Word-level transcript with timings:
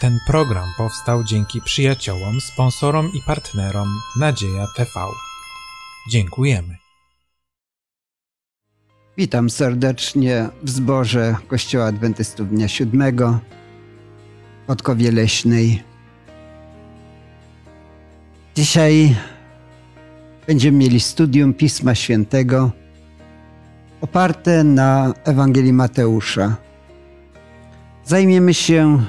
Ten 0.00 0.18
program 0.26 0.68
powstał 0.76 1.24
dzięki 1.24 1.60
przyjaciołom, 1.60 2.40
sponsorom 2.40 3.12
i 3.14 3.22
partnerom 3.26 3.88
Nadzieja 4.20 4.66
TV. 4.76 4.90
Dziękujemy. 6.10 6.76
Witam 9.16 9.50
serdecznie 9.50 10.48
w 10.62 10.70
zborze 10.70 11.36
Kościoła 11.48 11.86
Adwentystów 11.86 12.48
Dnia 12.48 12.68
Siódmego 12.68 13.38
w 14.62 14.66
Podkowie 14.66 15.12
Leśnej. 15.12 15.82
Dzisiaj 18.54 19.16
będziemy 20.46 20.78
mieli 20.78 21.00
studium 21.00 21.54
Pisma 21.54 21.94
Świętego 21.94 22.70
oparte 24.00 24.64
na 24.64 25.14
Ewangelii 25.24 25.72
Mateusza. 25.72 26.56
Zajmiemy 28.04 28.54
się 28.54 29.04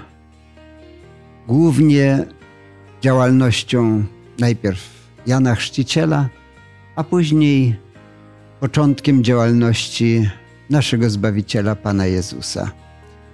głównie 1.52 2.26
działalnością 3.02 4.04
najpierw 4.40 5.10
Jana 5.28 5.56
Chrzciciela, 5.56 6.30
a 6.96 7.04
później 7.04 7.76
początkiem 8.60 9.24
działalności 9.24 10.30
naszego 10.70 11.10
Zbawiciela 11.10 11.76
Pana 11.76 12.06
Jezusa. 12.06 12.72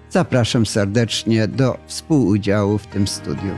Zapraszam 0.10 0.66
serdecznie 0.66 1.48
do 1.48 1.78
współudziału 1.88 2.78
w 2.78 2.88
tym 2.88 3.08
studium. 3.08 3.58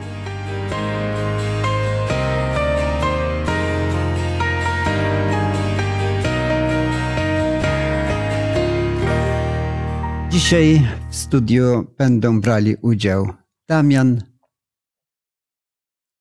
Dzisiaj 10.30 10.88
w 11.10 11.16
studiu 11.16 11.88
będą 11.98 12.41
brali 12.41 12.76
udział 12.82 13.27
Damian, 13.70 14.29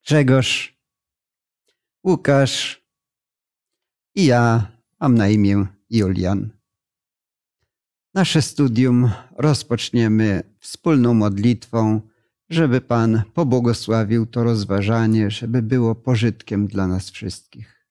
Grzegorz, 0.09 0.79
Łukasz 2.05 2.83
i 4.15 4.25
ja 4.25 4.73
mam 5.00 5.15
na 5.15 5.28
imię 5.28 5.67
Julian. 5.91 6.50
Nasze 8.15 8.42
studium 8.42 9.11
rozpoczniemy 9.39 10.42
wspólną 10.59 11.15
modlitwą, 11.15 12.00
żeby 12.50 12.81
Pan 12.81 13.23
pobłogosławił 13.34 14.27
to 14.27 14.45
rozważanie, 14.45 15.31
żeby 15.31 15.62
było 15.62 15.95
pożytkiem 15.95 16.67
dla 16.67 16.87
nas 16.87 17.11
wszystkich. 17.11 17.87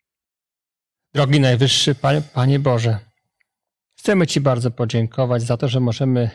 Drogi 1.14 1.40
Najwyższy 1.40 1.96
Panie, 2.34 2.59
Boże, 2.59 3.00
chcemy 3.96 4.28
Ci 4.28 4.42
bardzo 4.42 4.72
podziękować 4.72 5.44
za 5.44 5.58
to, 5.58 5.68
że 5.68 5.80
możemy 5.80 6.30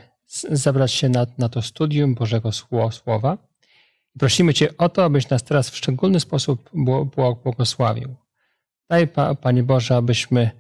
zebrać 0.50 0.92
się 0.92 1.08
na, 1.08 1.26
na 1.38 1.48
to 1.48 1.62
studium 1.62 2.14
Bożego 2.14 2.52
Słowa. 2.52 3.51
Prosimy 4.18 4.54
Cię 4.54 4.76
o 4.76 4.88
to, 4.88 5.04
abyś 5.04 5.28
nas 5.28 5.42
teraz 5.42 5.70
w 5.70 5.76
szczególny 5.76 6.20
sposób 6.20 6.70
błogosławił. 7.44 8.14
Daj, 8.90 9.08
Panie 9.40 9.62
Boże, 9.62 9.96
abyśmy 9.96 10.50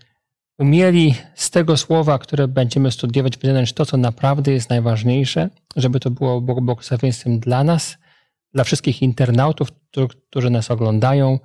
umieli 0.58 1.14
z 1.34 1.50
tego 1.50 1.76
słowa, 1.76 2.18
które 2.18 2.48
będziemy 2.48 2.92
studiować, 2.92 3.36
wyjąć 3.36 3.72
to, 3.72 3.86
co 3.86 3.96
naprawdę 3.96 4.52
jest 4.52 4.70
najważniejsze, 4.70 5.48
żeby 5.76 6.00
to 6.00 6.10
było 6.10 6.40
błogosławieństwem 6.40 7.40
dla 7.40 7.64
nas, 7.64 7.98
dla 8.54 8.64
wszystkich 8.64 9.02
internautów, 9.02 9.68
którzy 10.30 10.50
nas 10.50 10.70
oglądają, 10.70 11.38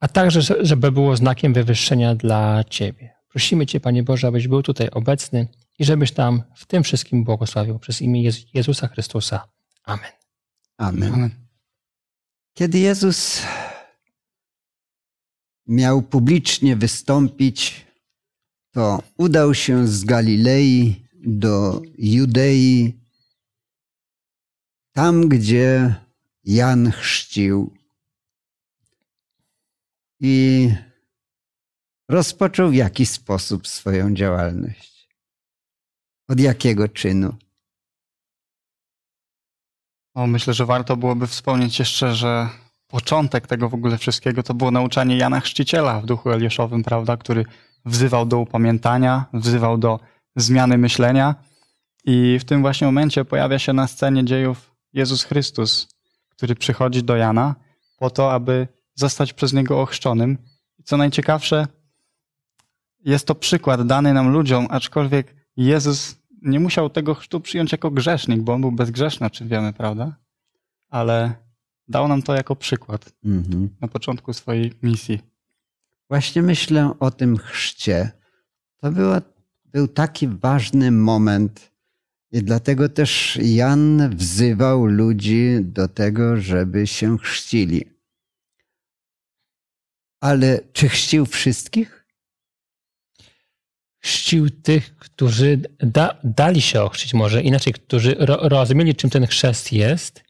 a 0.00 0.08
także, 0.08 0.40
żeby 0.60 0.92
było 0.92 1.16
znakiem 1.16 1.52
wywyższenia 1.52 2.14
dla 2.14 2.64
Ciebie. 2.70 3.14
Prosimy 3.28 3.66
Cię, 3.66 3.80
Panie 3.80 4.02
Boże, 4.02 4.28
abyś 4.28 4.48
był 4.48 4.62
tutaj 4.62 4.88
obecny 4.90 5.48
i 5.78 5.84
żebyś 5.84 6.12
tam 6.12 6.42
w 6.54 6.66
tym 6.66 6.82
wszystkim 6.82 7.24
błogosławił 7.24 7.78
przez 7.78 8.02
imię 8.02 8.30
Jezusa 8.54 8.88
Chrystusa. 8.88 9.48
Amen. 9.84 10.17
Amen. 10.78 11.12
Amen. 11.12 11.30
Kiedy 12.54 12.78
Jezus 12.78 13.42
miał 15.66 16.02
publicznie 16.02 16.76
wystąpić, 16.76 17.86
to 18.70 19.02
udał 19.16 19.54
się 19.54 19.86
z 19.86 20.04
Galilei 20.04 21.06
do 21.14 21.82
Judei, 21.98 23.00
tam 24.92 25.28
gdzie 25.28 25.94
Jan 26.44 26.90
chrzcił. 26.90 27.74
I 30.20 30.70
rozpoczął 32.08 32.70
w 32.70 32.74
jaki 32.74 33.06
sposób 33.06 33.68
swoją 33.68 34.14
działalność. 34.14 35.08
Od 36.28 36.40
jakiego 36.40 36.88
czynu? 36.88 37.36
O, 40.18 40.26
myślę, 40.26 40.54
że 40.54 40.66
warto 40.66 40.96
byłoby 40.96 41.26
wspomnieć 41.26 41.78
jeszcze, 41.78 42.14
że 42.14 42.48
początek 42.88 43.46
tego 43.46 43.68
w 43.68 43.74
ogóle 43.74 43.98
wszystkiego 43.98 44.42
to 44.42 44.54
było 44.54 44.70
nauczanie 44.70 45.16
Jana 45.16 45.40
Chrzciciela 45.40 46.00
w 46.00 46.06
duchu 46.06 46.30
Eliaszowym, 46.30 46.82
prawda, 46.82 47.16
który 47.16 47.44
wzywał 47.84 48.26
do 48.26 48.38
upamiętania, 48.38 49.24
wzywał 49.32 49.78
do 49.78 50.00
zmiany 50.36 50.78
myślenia 50.78 51.34
i 52.04 52.38
w 52.40 52.44
tym 52.44 52.60
właśnie 52.60 52.86
momencie 52.86 53.24
pojawia 53.24 53.58
się 53.58 53.72
na 53.72 53.86
scenie 53.86 54.24
dziejów 54.24 54.74
Jezus 54.92 55.24
Chrystus, 55.24 55.88
który 56.28 56.54
przychodzi 56.54 57.02
do 57.02 57.16
Jana 57.16 57.54
po 57.98 58.10
to, 58.10 58.32
aby 58.32 58.68
zostać 58.94 59.32
przez 59.32 59.52
niego 59.52 59.80
ochrzczonym. 59.80 60.38
I 60.78 60.82
co 60.82 60.96
najciekawsze, 60.96 61.66
jest 63.04 63.26
to 63.26 63.34
przykład 63.34 63.86
dany 63.86 64.14
nam 64.14 64.32
ludziom, 64.32 64.66
aczkolwiek 64.70 65.34
Jezus 65.56 66.16
nie 66.42 66.60
musiał 66.60 66.90
tego 66.90 67.14
chrztu 67.14 67.40
przyjąć 67.40 67.72
jako 67.72 67.90
grzesznik, 67.90 68.40
bo 68.40 68.52
on 68.52 68.60
był 68.60 68.72
bezgrzeszny, 68.72 69.30
czym 69.30 69.48
wiemy, 69.48 69.72
prawda? 69.72 70.16
Ale 70.88 71.34
dał 71.88 72.08
nam 72.08 72.22
to 72.22 72.34
jako 72.34 72.56
przykład 72.56 73.12
mhm. 73.24 73.68
na 73.80 73.88
początku 73.88 74.32
swojej 74.32 74.72
misji. 74.82 75.20
Właśnie 76.08 76.42
myślę 76.42 76.94
o 77.00 77.10
tym 77.10 77.36
chrzcie. 77.36 78.10
To 78.80 78.92
była, 78.92 79.22
był 79.64 79.88
taki 79.88 80.28
ważny 80.28 80.90
moment 80.90 81.72
i 82.32 82.42
dlatego 82.42 82.88
też 82.88 83.38
Jan 83.42 84.16
wzywał 84.16 84.86
ludzi 84.86 85.56
do 85.62 85.88
tego, 85.88 86.36
żeby 86.36 86.86
się 86.86 87.18
chrzcili. 87.18 87.84
Ale 90.20 90.60
czy 90.72 90.88
chrzcił 90.88 91.26
wszystkich? 91.26 91.97
Chrzcił 94.00 94.50
tych, 94.50 94.96
którzy 94.96 95.60
da, 95.78 96.16
dali 96.24 96.62
się 96.62 96.82
ochrzcić, 96.82 97.14
może 97.14 97.42
inaczej, 97.42 97.72
którzy 97.72 98.16
ro, 98.18 98.38
rozumieli, 98.48 98.94
czym 98.94 99.10
ten 99.10 99.26
chrzest 99.26 99.72
jest 99.72 100.24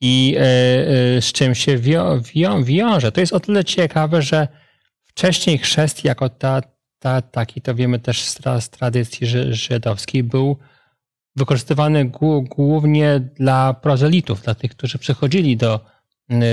i 0.00 0.36
e, 0.36 0.40
e, 0.40 1.22
z 1.22 1.32
czym 1.32 1.54
się 1.54 1.78
wią, 1.78 2.20
wią, 2.20 2.64
wiąże. 2.64 3.12
To 3.12 3.20
jest 3.20 3.32
o 3.32 3.40
tyle 3.40 3.64
ciekawe, 3.64 4.22
że 4.22 4.48
wcześniej 5.04 5.58
chrzest 5.58 6.04
jako 6.04 6.28
ta, 6.28 6.60
ta, 6.98 7.22
taki, 7.22 7.60
to 7.60 7.74
wiemy 7.74 7.98
też 7.98 8.24
z, 8.24 8.38
z 8.60 8.70
tradycji 8.70 9.26
żydowskiej, 9.50 10.24
był 10.24 10.58
wykorzystywany 11.36 12.12
głównie 12.50 13.20
dla 13.20 13.74
prozelitów, 13.74 14.42
dla 14.42 14.54
tych, 14.54 14.70
którzy 14.70 14.98
przychodzili 14.98 15.56
do, 15.56 15.80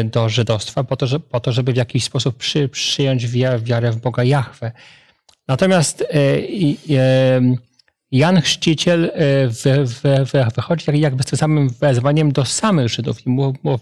do 0.06 0.30
żydostwa 0.30 0.84
po 0.84 0.96
to, 0.96 1.08
że, 1.08 1.20
po 1.20 1.40
to 1.40 1.52
żeby 1.52 1.74
w 1.74 1.76
jakiś 1.76 2.04
sposób 2.04 2.38
przy, 2.38 2.70
przyjąć 2.70 3.28
wiarę 3.64 3.92
w 3.92 4.02
Boga 4.02 4.24
Jahwe. 4.24 4.72
Natomiast 5.48 6.02
e, 6.02 6.06
e, 6.90 7.42
Jan 8.12 8.42
Chrzciciel 8.42 9.12
e, 9.14 10.50
wychodzi 10.56 11.00
jakby 11.00 11.24
z 11.24 11.26
tym 11.26 11.40
samym 11.40 11.70
wezwaniem 11.70 12.32
do 12.32 12.46
samych 12.46 12.90
Żydów 12.90 13.26
i 13.26 13.30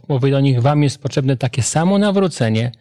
mówi 0.09 0.31
do 0.31 0.39
nich, 0.39 0.61
wam 0.61 0.83
jest 0.83 1.01
potrzebne 1.01 1.37
takie 1.37 1.63
samo 1.63 1.97
nawrócenie, 1.97 2.71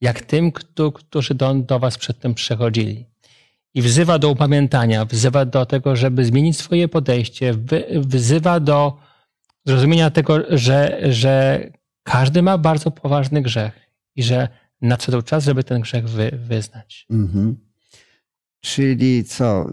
jak 0.00 0.20
tym, 0.20 0.52
którzy 0.94 1.34
do, 1.34 1.54
do 1.54 1.78
was 1.78 1.98
przedtem 1.98 2.34
przechodzili. 2.34 3.06
I 3.74 3.82
wzywa 3.82 4.18
do 4.18 4.30
upamiętania, 4.30 5.04
wzywa 5.04 5.44
do 5.44 5.66
tego, 5.66 5.96
żeby 5.96 6.24
zmienić 6.24 6.58
swoje 6.58 6.88
podejście, 6.88 7.54
wzywa 7.94 8.60
do 8.60 8.98
zrozumienia 9.66 10.10
tego, 10.10 10.38
że, 10.58 10.98
że 11.12 11.60
każdy 12.02 12.42
ma 12.42 12.58
bardzo 12.58 12.90
poważny 12.90 13.42
grzech 13.42 13.72
i 14.16 14.22
że 14.22 14.48
nadszedł 14.82 15.22
czas, 15.22 15.44
żeby 15.44 15.64
ten 15.64 15.80
grzech 15.80 16.08
wy, 16.08 16.30
wyznać. 16.30 17.06
Mhm. 17.10 17.65
Czyli 18.66 19.24
co? 19.24 19.70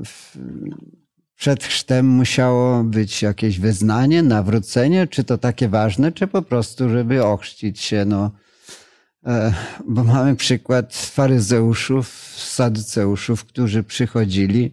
Przed 1.36 1.63
chrztem 1.63 2.07
musiało 2.07 2.84
być 2.84 3.22
jakieś 3.22 3.60
wyznanie, 3.60 4.24
nawrócenie? 4.24 5.07
Czy 5.07 5.24
to 5.24 5.38
takie 5.38 5.69
ważne, 5.69 6.12
czy 6.12 6.28
po 6.28 6.42
prostu, 6.42 6.90
żeby 6.90 7.24
ochrzcić 7.24 7.81
się? 7.81 8.06
No, 8.06 8.31
e, 9.25 9.54
bo 9.88 10.04
mamy 10.04 10.36
przykład 10.36 10.95
faryzeuszów, 10.95 12.07
saduceuszów, 12.38 13.45
którzy 13.45 13.84
przychodzili 13.84 14.72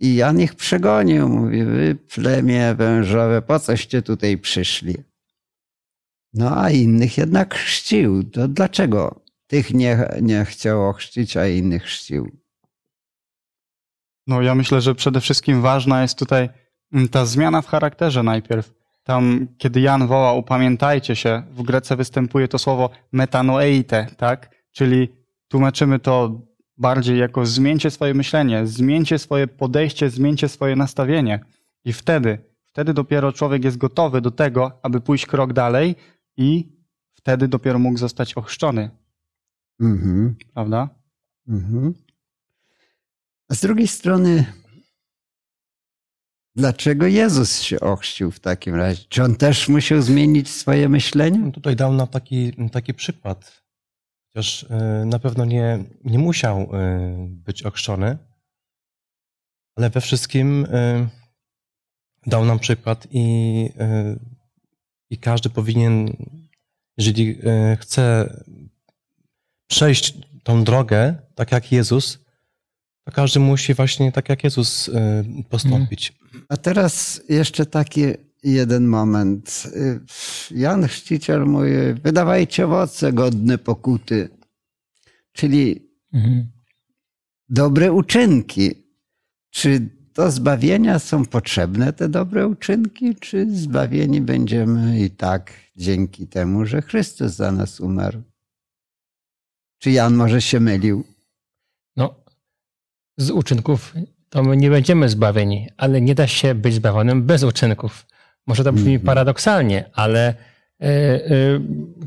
i 0.00 0.14
Jan 0.14 0.40
ich 0.40 0.54
przegonił. 0.54 1.28
Mówi, 1.28 1.64
wy 1.64 1.96
plemię 2.14 2.74
wężowe, 2.74 3.42
po 3.42 3.60
coście 3.60 4.02
tutaj 4.02 4.38
przyszli? 4.38 4.94
No 6.34 6.62
a 6.62 6.70
innych 6.70 7.18
jednak 7.18 7.54
chrzcił. 7.54 8.24
To 8.24 8.48
dlaczego 8.48 9.20
tych 9.46 9.74
nie, 9.74 10.08
nie 10.22 10.44
chciał 10.44 10.88
ochrzcić, 10.88 11.36
a 11.36 11.46
innych 11.46 11.82
chrzcił? 11.82 12.47
No 14.28 14.42
ja 14.42 14.54
myślę, 14.54 14.80
że 14.80 14.94
przede 14.94 15.20
wszystkim 15.20 15.60
ważna 15.62 16.02
jest 16.02 16.18
tutaj 16.18 16.48
mm, 16.92 17.08
ta 17.08 17.26
zmiana 17.26 17.62
w 17.62 17.66
charakterze 17.66 18.22
najpierw. 18.22 18.78
tam, 19.04 19.46
kiedy 19.58 19.80
Jan 19.80 20.06
woła, 20.06 20.32
upamiętajcie 20.32 21.16
się, 21.16 21.42
w 21.50 21.62
Grece 21.62 21.96
występuje 21.96 22.48
to 22.48 22.58
słowo 22.58 22.90
metanoeite, 23.12 24.06
tak? 24.16 24.50
Czyli 24.72 25.08
tłumaczymy 25.48 25.98
to 25.98 26.40
bardziej 26.76 27.18
jako 27.18 27.46
zmieńcie 27.46 27.90
swoje 27.90 28.14
myślenie, 28.14 28.66
zmieńcie 28.66 29.18
swoje 29.18 29.46
podejście, 29.46 30.10
zmieńcie 30.10 30.48
swoje 30.48 30.76
nastawienie. 30.76 31.40
I 31.84 31.92
wtedy, 31.92 32.38
wtedy 32.64 32.94
dopiero 32.94 33.32
człowiek 33.32 33.64
jest 33.64 33.76
gotowy 33.78 34.20
do 34.20 34.30
tego, 34.30 34.72
aby 34.82 35.00
pójść 35.00 35.26
krok 35.26 35.52
dalej 35.52 35.96
i 36.36 36.68
wtedy 37.14 37.48
dopiero 37.48 37.78
mógł 37.78 37.98
zostać 37.98 38.34
ochrzczony, 38.34 38.90
Mhm. 39.80 40.36
prawda? 40.54 40.88
Mhm. 41.48 41.94
A 43.50 43.54
z 43.54 43.60
drugiej 43.60 43.88
strony, 43.88 44.52
dlaczego 46.56 47.06
Jezus 47.06 47.62
się 47.62 47.80
ochrzcił 47.80 48.30
w 48.30 48.40
takim 48.40 48.74
razie? 48.74 49.04
Czy 49.08 49.24
on 49.24 49.36
też 49.36 49.68
musiał 49.68 50.02
zmienić 50.02 50.50
swoje 50.50 50.88
myślenie? 50.88 51.52
Tutaj 51.52 51.76
dał 51.76 51.92
nam 51.92 52.08
taki, 52.08 52.52
taki 52.72 52.94
przykład. 52.94 53.62
Chociaż 54.28 54.62
y, 54.62 54.66
na 55.06 55.18
pewno 55.18 55.44
nie, 55.44 55.84
nie 56.04 56.18
musiał 56.18 56.60
y, 56.62 56.66
być 57.28 57.62
ochrzczony, 57.62 58.18
ale 59.76 59.90
we 59.90 60.00
wszystkim 60.00 60.64
y, 60.64 61.08
dał 62.26 62.44
nam 62.44 62.58
przykład 62.58 63.06
i, 63.10 63.68
i 65.10 65.18
każdy 65.18 65.50
powinien, 65.50 66.16
jeżeli 66.96 67.38
chce 67.80 68.34
przejść 69.66 70.14
tą 70.42 70.64
drogę, 70.64 71.14
tak 71.34 71.52
jak 71.52 71.72
Jezus, 71.72 72.27
to 73.08 73.12
każdy 73.12 73.40
musi 73.40 73.74
właśnie 73.74 74.12
tak 74.12 74.28
jak 74.28 74.44
Jezus 74.44 74.88
y, 74.88 74.92
postąpić. 75.50 76.12
A 76.48 76.56
teraz 76.56 77.20
jeszcze 77.28 77.66
taki 77.66 78.02
jeden 78.44 78.86
moment. 78.86 79.62
Y, 79.76 80.00
Jan 80.58 80.86
Chrzciciel 80.88 81.46
mówi, 81.46 81.70
wydawajcie 82.02 82.64
owoce 82.64 83.12
godne 83.12 83.58
pokuty, 83.58 84.28
czyli 85.32 85.88
Mhm. 86.12 86.46
dobre 87.48 87.92
uczynki. 87.92 88.70
Czy 89.50 89.88
do 90.14 90.30
zbawienia 90.30 90.98
są 90.98 91.24
potrzebne 91.26 91.92
te 91.92 92.08
dobre 92.08 92.46
uczynki, 92.46 93.16
czy 93.16 93.56
zbawieni 93.56 94.20
będziemy 94.20 95.00
i 95.00 95.10
tak 95.10 95.52
dzięki 95.76 96.26
temu, 96.26 96.66
że 96.66 96.82
Chrystus 96.82 97.32
za 97.32 97.52
nas 97.52 97.80
umarł? 97.80 98.22
Czy 99.78 99.90
Jan 99.90 100.14
może 100.14 100.40
się 100.42 100.60
mylił? 100.60 101.04
Z 103.18 103.30
uczynków 103.30 103.94
to 104.30 104.42
my 104.42 104.56
nie 104.56 104.70
będziemy 104.70 105.08
zbawieni, 105.08 105.68
ale 105.76 106.00
nie 106.00 106.14
da 106.14 106.26
się 106.26 106.54
być 106.54 106.74
zbawionym 106.74 107.22
bez 107.22 107.42
uczynków. 107.42 108.06
Może 108.46 108.64
to 108.64 108.72
brzmi 108.72 108.94
Mhm. 108.94 109.06
paradoksalnie, 109.06 109.84
ale 109.92 110.34
y, 110.82 110.86
y, 110.86 111.60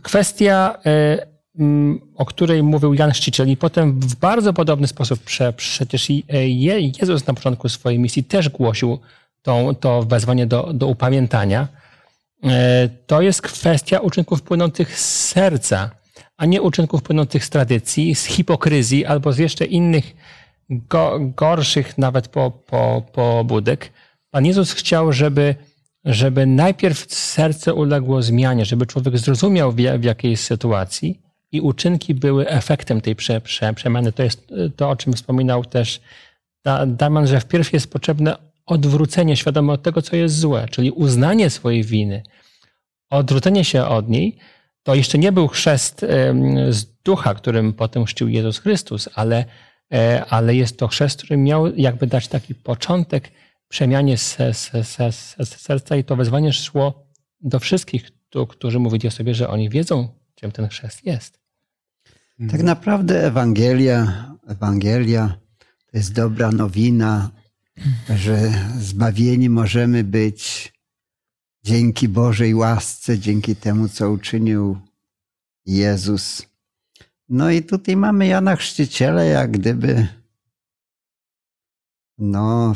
kwestia, 0.03 0.77
y, 0.85 1.59
mm, 1.59 1.99
o 2.15 2.25
której 2.25 2.63
mówił 2.63 2.93
Jan 2.93 3.11
Chrzciciel 3.11 3.49
i 3.49 3.57
potem 3.57 3.99
w 3.99 4.15
bardzo 4.15 4.53
podobny 4.53 4.87
sposób 4.87 5.19
prze, 5.19 5.53
przecież 5.53 6.07
Jezus 7.01 7.27
na 7.27 7.33
początku 7.33 7.69
swojej 7.69 7.99
misji 7.99 8.23
też 8.23 8.49
głosił 8.49 8.99
tą, 9.41 9.75
to 9.75 10.03
wezwanie 10.03 10.47
do, 10.47 10.73
do 10.73 10.87
upamiętania. 10.87 11.67
To 13.07 13.21
jest 13.21 13.41
kwestia 13.41 13.99
uczynków 13.99 14.41
płynących 14.41 14.99
z 14.99 15.29
serca, 15.29 15.91
a 16.37 16.45
nie 16.45 16.61
uczynków 16.61 17.01
płynących 17.01 17.45
z 17.45 17.49
tradycji, 17.49 18.15
z 18.15 18.25
hipokryzji 18.25 19.05
albo 19.05 19.33
z 19.33 19.37
jeszcze 19.37 19.65
innych 19.65 20.15
go, 20.71 21.19
gorszych 21.19 21.97
nawet 21.97 22.27
po, 22.27 22.51
po, 22.51 23.03
pobudek. 23.13 23.91
Pan 24.31 24.45
Jezus 24.45 24.71
chciał, 24.71 25.13
żeby, 25.13 25.55
żeby 26.05 26.45
najpierw 26.45 27.13
serce 27.13 27.73
uległo 27.73 28.21
zmianie, 28.21 28.65
żeby 28.65 28.85
człowiek 28.85 29.17
zrozumiał 29.17 29.71
w, 29.71 29.75
w 29.75 30.03
jakiej 30.03 30.37
sytuacji 30.37 31.21
i 31.51 31.61
uczynki 31.61 32.13
były 32.15 32.47
efektem 32.47 33.01
tej 33.01 33.15
prze, 33.15 33.41
prze, 33.41 33.73
przemiany. 33.73 34.11
To 34.11 34.23
jest 34.23 34.53
to, 34.75 34.89
o 34.89 34.95
czym 34.95 35.13
wspominał 35.13 35.65
też 35.65 36.01
Da- 36.65 36.85
Damian, 36.85 37.27
że 37.27 37.39
wpierw 37.39 37.73
jest 37.73 37.91
potrzebne 37.91 38.35
odwrócenie 38.65 39.37
świadome 39.37 39.73
od 39.73 39.83
tego, 39.83 40.01
co 40.01 40.15
jest 40.15 40.39
złe, 40.39 40.67
czyli 40.71 40.91
uznanie 40.91 41.49
swojej 41.49 41.83
winy, 41.83 42.23
odwrócenie 43.09 43.65
się 43.65 43.85
od 43.85 44.09
niej. 44.09 44.37
To 44.83 44.95
jeszcze 44.95 45.17
nie 45.17 45.31
był 45.31 45.47
chrzest 45.47 46.05
z 46.69 46.85
ducha, 47.03 47.33
którym 47.33 47.73
potem 47.73 48.05
chrzcił 48.05 48.27
Jezus 48.27 48.59
Chrystus, 48.59 49.09
ale, 49.15 49.45
ale 50.29 50.55
jest 50.55 50.77
to 50.77 50.87
chrzest, 50.87 51.17
który 51.17 51.37
miał 51.37 51.75
jakby 51.75 52.07
dać 52.07 52.27
taki 52.27 52.55
początek 52.55 53.31
przemianie 53.67 54.17
se, 54.17 54.53
se, 54.53 54.83
se, 54.83 55.11
se, 55.11 55.45
serca 55.45 55.95
i 55.95 56.03
to 56.03 56.15
wezwanie 56.15 56.53
szło 56.53 57.07
do 57.41 57.59
wszystkich, 57.59 58.11
którzy 58.49 58.79
mówili 58.79 59.07
o 59.07 59.11
sobie, 59.11 59.35
że 59.35 59.49
oni 59.49 59.69
wiedzą, 59.69 60.07
czym 60.35 60.51
ten 60.51 60.67
chrzest 60.67 61.05
jest. 61.05 61.39
Tak 62.49 62.63
naprawdę 62.63 63.25
Ewangelia, 63.25 64.25
Ewangelia 64.47 65.37
to 65.91 65.97
jest 65.97 66.13
dobra 66.13 66.51
nowina, 66.51 67.29
że 68.15 68.51
zbawieni 68.79 69.49
możemy 69.49 70.03
być 70.03 70.73
dzięki 71.63 72.07
Bożej 72.07 72.55
łasce, 72.55 73.19
dzięki 73.19 73.55
temu, 73.55 73.89
co 73.89 74.11
uczynił 74.11 74.77
Jezus. 75.65 76.50
No 77.31 77.51
i 77.51 77.63
tutaj 77.63 77.97
mamy 77.97 78.27
Jana 78.27 78.55
Chrzciciela, 78.55 79.23
jak 79.23 79.51
gdyby 79.51 80.07
no 82.17 82.73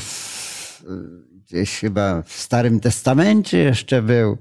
gdzieś 1.31 1.79
chyba 1.79 2.21
w 2.21 2.31
Starym 2.33 2.79
Testamencie 2.79 3.57
jeszcze 3.57 4.01
był, 4.01 4.37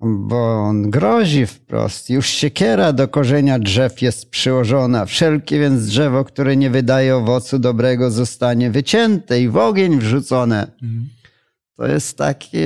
bo 0.00 0.62
on 0.62 0.90
grozi 0.90 1.46
wprost. 1.46 2.10
Już 2.10 2.26
siekiera 2.26 2.92
do 2.92 3.08
korzenia 3.08 3.58
drzew 3.58 4.02
jest 4.02 4.30
przyłożona. 4.30 5.06
Wszelkie 5.06 5.60
więc 5.60 5.86
drzewo, 5.86 6.24
które 6.24 6.56
nie 6.56 6.70
wydaje 6.70 7.16
owocu 7.16 7.58
dobrego, 7.58 8.10
zostanie 8.10 8.70
wycięte 8.70 9.40
i 9.40 9.48
w 9.48 9.56
ogień 9.56 9.98
wrzucone. 9.98 10.66
To 11.76 11.86
jest 11.86 12.18
taki 12.18 12.58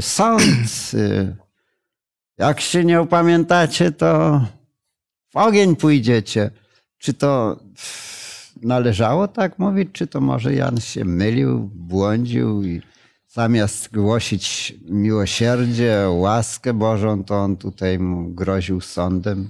sąd. 0.00 0.42
Jak 2.38 2.60
się 2.60 2.84
nie 2.84 3.02
upamiętacie, 3.02 3.92
to 3.92 4.40
w 5.30 5.36
ogień 5.36 5.76
pójdziecie. 5.76 6.50
Czy 6.98 7.14
to 7.14 7.60
należało 8.62 9.28
tak 9.28 9.58
mówić, 9.58 9.88
czy 9.92 10.06
to 10.06 10.20
może 10.20 10.54
Jan 10.54 10.80
się 10.80 11.04
mylił, 11.04 11.70
błądził 11.74 12.64
i 12.64 12.82
zamiast 13.28 13.92
głosić 13.92 14.74
miłosierdzie, 14.82 16.06
łaskę 16.10 16.74
Bożą, 16.74 17.24
to 17.24 17.34
on 17.34 17.56
tutaj 17.56 17.98
mu 17.98 18.28
groził 18.28 18.80
sądem. 18.80 19.48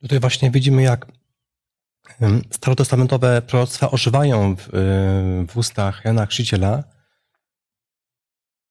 Tutaj 0.00 0.20
właśnie 0.20 0.50
widzimy, 0.50 0.82
jak 0.82 1.06
starotestamentowe 2.50 3.42
proroctwa 3.42 3.90
ożywają 3.90 4.56
w, 4.56 4.68
y, 4.68 4.72
w 5.48 5.56
ustach 5.56 6.04
Jana 6.04 6.26
Chrzciciela. 6.26 6.84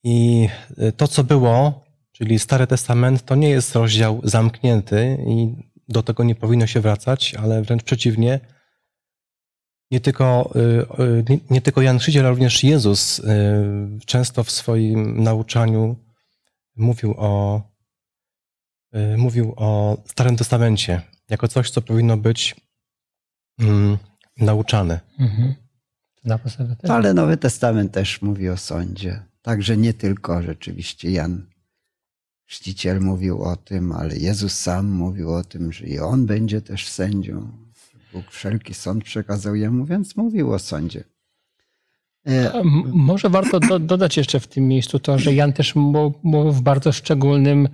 I 0.04 0.50
y, 0.80 0.92
to, 0.92 1.08
co 1.08 1.24
było, 1.24 1.86
czyli 2.12 2.40
Stary 2.40 2.68
Testament, 2.68 3.26
to 3.26 3.36
nie 3.36 3.50
jest 3.50 3.76
rozdział 3.76 4.22
zamknięty 4.24 5.18
i 5.28 5.56
do 5.88 6.04
tego 6.04 6.24
nie 6.24 6.36
powinno 6.36 6.68
się 6.68 6.82
wracać, 6.82 7.36
ale 7.36 7.62
wręcz 7.62 7.84
przeciwnie. 7.84 8.40
Nie 9.92 10.00
tylko, 10.00 10.54
y, 10.56 11.04
y, 11.04 11.24
nie, 11.30 11.40
nie 11.50 11.62
tylko 11.62 11.82
Jan 11.82 12.00
Chrzciciel, 12.00 12.26
ale 12.26 12.30
również 12.30 12.64
Jezus 12.64 13.20
y, 13.20 13.24
często 14.06 14.44
w 14.44 14.52
swoim 14.52 15.24
nauczaniu 15.24 15.96
mówił 16.76 17.14
o, 17.18 17.62
mówił 19.18 19.54
o 19.58 19.98
Starym 20.06 20.38
Testamencie 20.38 21.02
jako 21.30 21.48
coś, 21.48 21.70
co 21.70 21.82
powinno 21.82 22.18
być 22.18 22.56
mm, 23.60 23.98
nauczane. 24.38 25.00
Mhm. 25.20 25.56
Ale 26.90 27.14
Nowy 27.14 27.38
Testament 27.38 27.92
też 27.92 28.22
mówi 28.22 28.50
o 28.50 28.58
sądzie. 28.58 29.24
Także 29.42 29.78
nie 29.78 29.94
tylko 29.94 30.42
rzeczywiście 30.42 31.12
Jan 31.12 31.48
Chrzciciel 32.46 33.02
mówił 33.02 33.44
o 33.44 33.56
tym, 33.56 33.92
ale 33.92 34.18
Jezus 34.18 34.60
sam 34.60 34.92
mówił 34.92 35.34
o 35.34 35.44
tym, 35.44 35.72
że 35.72 35.86
i 35.86 36.00
on 36.00 36.26
będzie 36.26 36.62
też 36.62 36.88
sędzią. 36.88 37.52
Bóg 38.14 38.32
wszelki 38.32 38.74
sąd 38.74 39.04
przekazał 39.04 39.56
jemu, 39.56 39.86
więc 39.86 40.16
mówił 40.16 40.54
o 40.54 40.60
sądzie. 40.60 41.04
E, 42.28 42.62
Może 42.86 43.30
warto 43.30 43.60
do, 43.60 43.80
dodać 43.80 44.18
jeszcze 44.18 44.40
w 44.40 44.48
tym 44.48 44.68
miejscu 44.68 45.00
to, 45.00 45.20
że 45.20 45.34
Jan 45.34 45.54
też 45.54 45.76
mówił 46.24 46.52
w 46.52 46.62
bardzo 46.62 46.92
szczególnym 46.92 47.70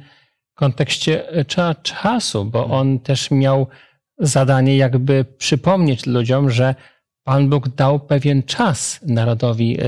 kontekście 0.53 1.29
e, 1.29 1.45
cza, 1.45 1.75
czasu, 1.75 2.45
bo 2.45 2.65
on 2.65 2.99
też 2.99 3.31
miał 3.31 3.67
zadanie 4.17 4.77
jakby 4.77 5.25
przypomnieć 5.37 6.05
ludziom, 6.05 6.49
że 6.49 6.75
Pan 7.23 7.49
Bóg 7.49 7.69
dał 7.69 7.99
pewien 7.99 8.43
czas 8.43 8.99
narodowi, 9.07 9.77
e, 9.79 9.83
e, 9.83 9.87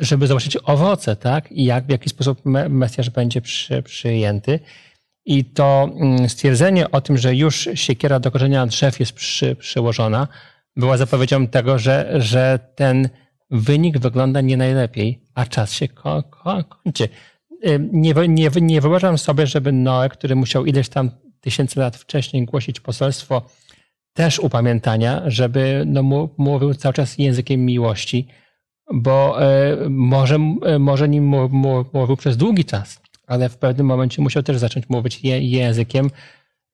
żeby 0.00 0.26
zobaczyć 0.26 0.58
owoce, 0.64 1.16
tak? 1.16 1.52
I 1.52 1.64
jak, 1.64 1.86
w 1.86 1.90
jaki 1.90 2.08
sposób 2.08 2.44
me- 2.44 2.68
Mesjasz 2.68 3.10
będzie 3.10 3.40
przy, 3.40 3.82
przyjęty. 3.82 4.60
I 5.24 5.44
to 5.44 5.90
mm, 6.00 6.28
stwierdzenie 6.28 6.90
o 6.90 7.00
tym, 7.00 7.18
że 7.18 7.34
już 7.34 7.68
siekiera 7.74 8.20
do 8.20 8.30
korzenia 8.30 8.66
drzew 8.66 9.00
jest 9.00 9.12
przy, 9.12 9.56
przyłożona, 9.56 10.28
była 10.76 10.96
zapowiedzią 10.96 11.46
tego, 11.46 11.78
że, 11.78 12.14
że 12.16 12.58
ten 12.74 13.08
wynik 13.50 13.98
wygląda 13.98 14.40
nie 14.40 14.56
najlepiej, 14.56 15.22
a 15.34 15.46
czas 15.46 15.72
się 15.72 15.88
ko, 15.88 16.22
ko, 16.22 16.64
kończy. 16.64 17.08
y, 17.66 17.88
nie, 17.92 18.14
nie, 18.28 18.50
nie 18.60 18.80
wyobrażam 18.80 19.18
sobie, 19.18 19.46
żeby 19.46 19.72
Noe, 19.72 20.08
który 20.08 20.36
musiał 20.36 20.66
ileś 20.66 20.88
tam 20.88 21.10
tysięcy 21.40 21.80
lat 21.80 21.96
wcześniej 21.96 22.44
głosić 22.44 22.80
poselstwo 22.80 23.42
też 24.18 24.38
upamiętania, 24.38 25.22
żeby 25.26 25.84
no, 25.86 26.28
mówił 26.38 26.74
cały 26.74 26.92
czas 26.92 27.18
językiem 27.18 27.64
miłości, 27.64 28.28
bo 28.92 29.42
e, 29.42 29.76
może, 29.90 30.38
e, 30.62 30.78
może 30.78 31.08
nim 31.08 31.34
mówił 31.92 32.16
przez 32.16 32.36
długi 32.36 32.64
czas, 32.64 33.00
ale 33.26 33.48
w 33.48 33.56
pewnym 33.56 33.86
momencie 33.86 34.22
musiał 34.22 34.42
też 34.42 34.58
zacząć 34.58 34.88
mówić 34.88 35.20
językiem 35.40 36.10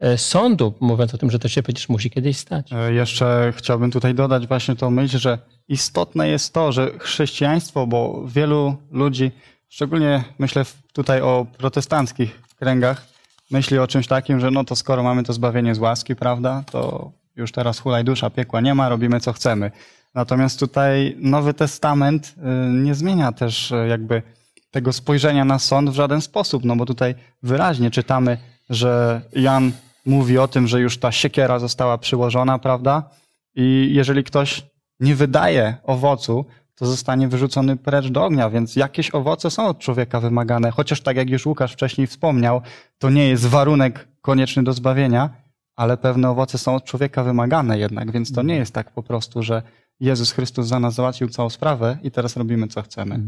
e, 0.00 0.18
sądu, 0.18 0.74
mówiąc 0.80 1.14
o 1.14 1.18
tym, 1.18 1.30
że 1.30 1.38
to 1.38 1.48
się 1.48 1.62
przecież 1.62 1.88
musi 1.88 2.10
kiedyś 2.10 2.36
stać. 2.36 2.70
Jeszcze 2.90 3.52
chciałbym 3.56 3.90
tutaj 3.90 4.14
dodać 4.14 4.46
właśnie 4.46 4.76
tą 4.76 4.90
myśl, 4.90 5.18
że 5.18 5.38
istotne 5.68 6.28
jest 6.28 6.54
to, 6.54 6.72
że 6.72 6.90
chrześcijaństwo, 6.98 7.86
bo 7.86 8.22
wielu 8.26 8.76
ludzi, 8.90 9.30
szczególnie 9.68 10.24
myślę 10.38 10.64
tutaj 10.92 11.20
o 11.20 11.46
protestanckich 11.58 12.42
kręgach, 12.56 13.06
myśli 13.50 13.78
o 13.78 13.86
czymś 13.86 14.06
takim, 14.06 14.40
że 14.40 14.50
no 14.50 14.64
to 14.64 14.76
skoro 14.76 15.02
mamy 15.02 15.22
to 15.22 15.32
zbawienie 15.32 15.74
z 15.74 15.78
łaski, 15.78 16.16
prawda, 16.16 16.64
to 16.70 17.12
już 17.36 17.52
teraz 17.52 17.78
hulaj 17.78 18.04
dusza, 18.04 18.30
piekła 18.30 18.60
nie 18.60 18.74
ma, 18.74 18.88
robimy 18.88 19.20
co 19.20 19.32
chcemy. 19.32 19.70
Natomiast 20.14 20.60
tutaj 20.60 21.16
Nowy 21.18 21.54
Testament 21.54 22.34
y, 22.38 22.72
nie 22.72 22.94
zmienia 22.94 23.32
też 23.32 23.70
y, 23.70 23.86
jakby 23.88 24.22
tego 24.70 24.92
spojrzenia 24.92 25.44
na 25.44 25.58
sąd 25.58 25.90
w 25.90 25.94
żaden 25.94 26.20
sposób, 26.20 26.64
no 26.64 26.76
bo 26.76 26.86
tutaj 26.86 27.14
wyraźnie 27.42 27.90
czytamy, 27.90 28.38
że 28.70 29.20
Jan 29.32 29.72
mówi 30.06 30.38
o 30.38 30.48
tym, 30.48 30.68
że 30.68 30.80
już 30.80 30.98
ta 30.98 31.12
siekiera 31.12 31.58
została 31.58 31.98
przyłożona, 31.98 32.58
prawda? 32.58 33.10
I 33.54 33.88
jeżeli 33.92 34.24
ktoś 34.24 34.62
nie 35.00 35.14
wydaje 35.14 35.76
owocu, 35.84 36.44
to 36.74 36.86
zostanie 36.86 37.28
wyrzucony 37.28 37.76
precz 37.76 38.08
do 38.08 38.24
ognia, 38.24 38.50
więc 38.50 38.76
jakieś 38.76 39.14
owoce 39.14 39.50
są 39.50 39.66
od 39.66 39.78
człowieka 39.78 40.20
wymagane. 40.20 40.70
Chociaż 40.70 41.00
tak 41.00 41.16
jak 41.16 41.30
już 41.30 41.46
Łukasz 41.46 41.72
wcześniej 41.72 42.06
wspomniał, 42.06 42.60
to 42.98 43.10
nie 43.10 43.28
jest 43.28 43.46
warunek 43.46 44.08
konieczny 44.20 44.62
do 44.62 44.72
zbawienia, 44.72 45.30
ale 45.76 45.96
pewne 45.96 46.30
owoce 46.30 46.58
są 46.58 46.74
od 46.74 46.84
człowieka 46.84 47.24
wymagane 47.24 47.78
jednak, 47.78 48.12
więc 48.12 48.32
to 48.32 48.42
nie 48.42 48.56
jest 48.56 48.74
tak 48.74 48.90
po 48.90 49.02
prostu, 49.02 49.42
że 49.42 49.62
Jezus 50.00 50.32
Chrystus 50.32 50.66
za 50.66 50.80
nas 50.80 50.94
załatwił 50.94 51.28
całą 51.28 51.50
sprawę 51.50 51.98
i 52.02 52.10
teraz 52.10 52.36
robimy 52.36 52.68
co 52.68 52.82
chcemy. 52.82 53.20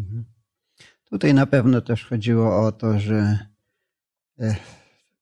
Tutaj 1.10 1.34
na 1.34 1.46
pewno 1.46 1.80
też 1.80 2.06
chodziło 2.06 2.66
o 2.66 2.72
to, 2.72 2.98
że 2.98 3.38
e, 4.40 4.56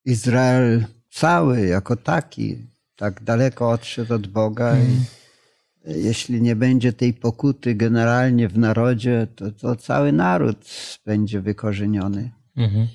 Izrael 0.04 0.84
cały 1.10 1.66
jako 1.66 1.96
taki 1.96 2.58
tak 2.96 3.24
daleko 3.24 3.70
odszedł 3.70 4.14
od 4.14 4.26
Boga 4.26 4.76
i 4.78 4.96
e, 5.90 5.98
jeśli 5.98 6.42
nie 6.42 6.56
będzie 6.56 6.92
tej 6.92 7.14
pokuty 7.14 7.74
generalnie 7.74 8.48
w 8.48 8.58
narodzie, 8.58 9.26
to, 9.36 9.52
to 9.52 9.76
cały 9.76 10.12
naród 10.12 10.66
będzie 11.06 11.40
wykorzeniony. 11.40 12.30
Mhm. 12.56 12.88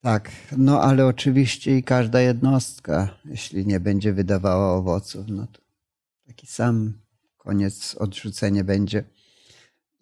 Tak, 0.00 0.30
no 0.56 0.82
ale 0.82 1.06
oczywiście 1.06 1.78
i 1.78 1.82
każda 1.82 2.20
jednostka, 2.20 3.18
jeśli 3.24 3.66
nie 3.66 3.80
będzie 3.80 4.12
wydawała 4.12 4.72
owoców, 4.74 5.26
no 5.28 5.46
to 5.46 5.60
taki 6.26 6.46
sam 6.46 6.92
koniec, 7.36 7.94
odrzucenie 7.94 8.64
będzie. 8.64 9.04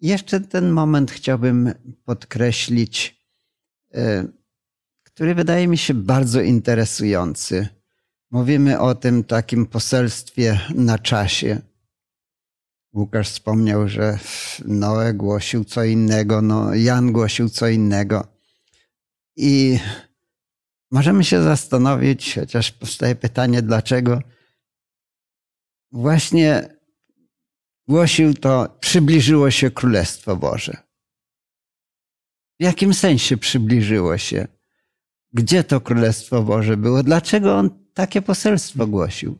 Jeszcze 0.01 0.39
ten 0.39 0.69
moment 0.69 1.11
chciałbym 1.11 1.73
podkreślić, 2.05 3.23
e, 3.93 4.27
który 5.03 5.35
wydaje 5.35 5.67
mi 5.67 5.77
się 5.77 5.93
bardzo 5.93 6.41
interesujący. 6.41 7.67
Mówimy 8.31 8.79
o 8.79 8.95
tym 8.95 9.23
takim 9.23 9.65
poselstwie 9.65 10.59
na 10.75 10.99
czasie. 10.99 11.61
Łukasz 12.93 13.29
wspomniał, 13.29 13.87
że 13.87 14.19
Noe 14.65 15.13
głosił 15.13 15.63
co 15.63 15.83
innego, 15.83 16.41
no 16.41 16.75
Jan 16.75 17.11
głosił 17.11 17.49
co 17.49 17.67
innego. 17.67 18.36
I 19.37 19.79
możemy 20.91 21.23
się 21.23 21.43
zastanowić, 21.43 22.35
chociaż 22.35 22.71
powstaje 22.71 23.15
pytanie, 23.15 23.61
dlaczego 23.61 24.21
właśnie 25.91 26.77
głosił 27.87 28.33
to, 28.33 28.77
przybliżyło 28.79 29.51
się 29.51 29.71
Królestwo 29.71 30.35
Boże. 30.35 30.77
W 32.59 32.63
jakim 32.63 32.93
sensie 32.93 33.37
przybliżyło 33.37 34.17
się? 34.17 34.47
Gdzie 35.33 35.63
to 35.63 35.81
Królestwo 35.81 36.43
Boże 36.43 36.77
było? 36.77 37.03
Dlaczego 37.03 37.55
on 37.55 37.69
takie 37.93 38.21
poselstwo 38.21 38.87
głosił? 38.87 39.39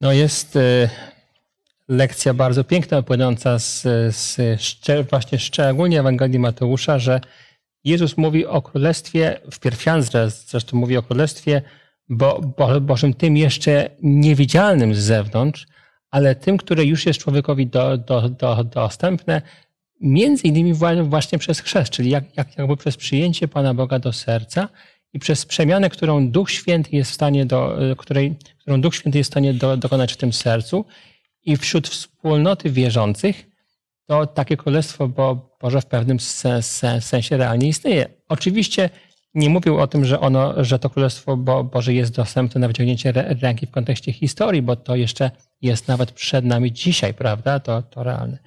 No 0.00 0.12
jest 0.12 0.56
e, 0.56 0.90
lekcja 1.88 2.34
bardzo 2.34 2.64
piękna, 2.64 3.02
płynąca 3.02 3.58
z, 3.58 3.82
z 4.16 4.36
właśnie 5.10 5.38
szczególnie 5.38 6.00
Ewangelii 6.00 6.38
Mateusza, 6.38 6.98
że 6.98 7.20
Jezus 7.86 8.16
mówi 8.16 8.46
o 8.46 8.62
królestwie, 8.62 9.40
w 9.50 9.58
pierwszansce 9.58 10.30
zresztą 10.30 10.76
mówi 10.76 10.96
o 10.96 11.02
królestwie 11.02 11.62
bo, 12.08 12.40
bo, 12.58 12.80
Bożym, 12.80 13.14
tym 13.14 13.36
jeszcze 13.36 13.90
niewidzialnym 14.02 14.94
z 14.94 14.98
zewnątrz, 14.98 15.66
ale 16.10 16.34
tym, 16.34 16.56
które 16.56 16.84
już 16.84 17.06
jest 17.06 17.20
człowiekowi 17.20 17.66
do, 17.66 17.98
do, 17.98 18.28
do, 18.28 18.64
dostępne, 18.64 19.42
między 20.00 20.42
innymi 20.42 20.74
wła- 20.74 21.08
właśnie 21.08 21.38
przez 21.38 21.60
chrzest, 21.60 21.90
czyli 21.90 22.10
jak, 22.10 22.36
jak, 22.36 22.58
jakby 22.58 22.76
przez 22.76 22.96
przyjęcie 22.96 23.48
Pana 23.48 23.74
Boga 23.74 23.98
do 23.98 24.12
serca 24.12 24.68
i 25.12 25.18
przez 25.18 25.46
przemianę, 25.46 25.90
którą 25.90 26.30
Duch 26.30 26.50
Święty 26.50 26.96
jest 26.96 27.10
w 27.10 27.14
stanie, 27.14 27.46
do, 27.46 27.78
której, 27.98 28.34
którą 28.60 28.80
Duch 28.80 28.94
Święty 28.94 29.18
jest 29.18 29.30
w 29.30 29.32
stanie 29.32 29.54
do, 29.54 29.76
dokonać 29.76 30.12
w 30.12 30.16
tym 30.16 30.32
sercu. 30.32 30.84
I 31.44 31.56
wśród 31.56 31.88
wspólnoty 31.88 32.70
wierzących, 32.70 33.46
to 34.06 34.26
takie 34.26 34.56
królestwo 34.56 35.08
Bo, 35.08 35.56
Boże 35.60 35.80
w 35.80 35.86
pewnym 35.86 36.20
se, 36.20 36.62
se, 36.62 37.00
sensie 37.00 37.36
realnie 37.36 37.68
istnieje. 37.68 38.08
Oczywiście 38.28 38.90
nie 39.34 39.50
mówił 39.50 39.78
o 39.78 39.86
tym, 39.86 40.04
że, 40.04 40.20
ono, 40.20 40.64
że 40.64 40.78
to 40.78 40.90
królestwo 40.90 41.36
Bo, 41.36 41.64
Boże 41.64 41.94
jest 41.94 42.14
dostępne 42.14 42.60
na 42.60 42.68
wyciągnięcie 42.68 43.12
rę- 43.12 43.40
ręki 43.40 43.66
w 43.66 43.70
kontekście 43.70 44.12
historii, 44.12 44.62
bo 44.62 44.76
to 44.76 44.96
jeszcze 44.96 45.30
jest 45.62 45.88
nawet 45.88 46.12
przed 46.12 46.44
nami 46.44 46.72
dzisiaj, 46.72 47.14
prawda? 47.14 47.60
To, 47.60 47.82
to 47.82 48.02
realne. 48.02 48.38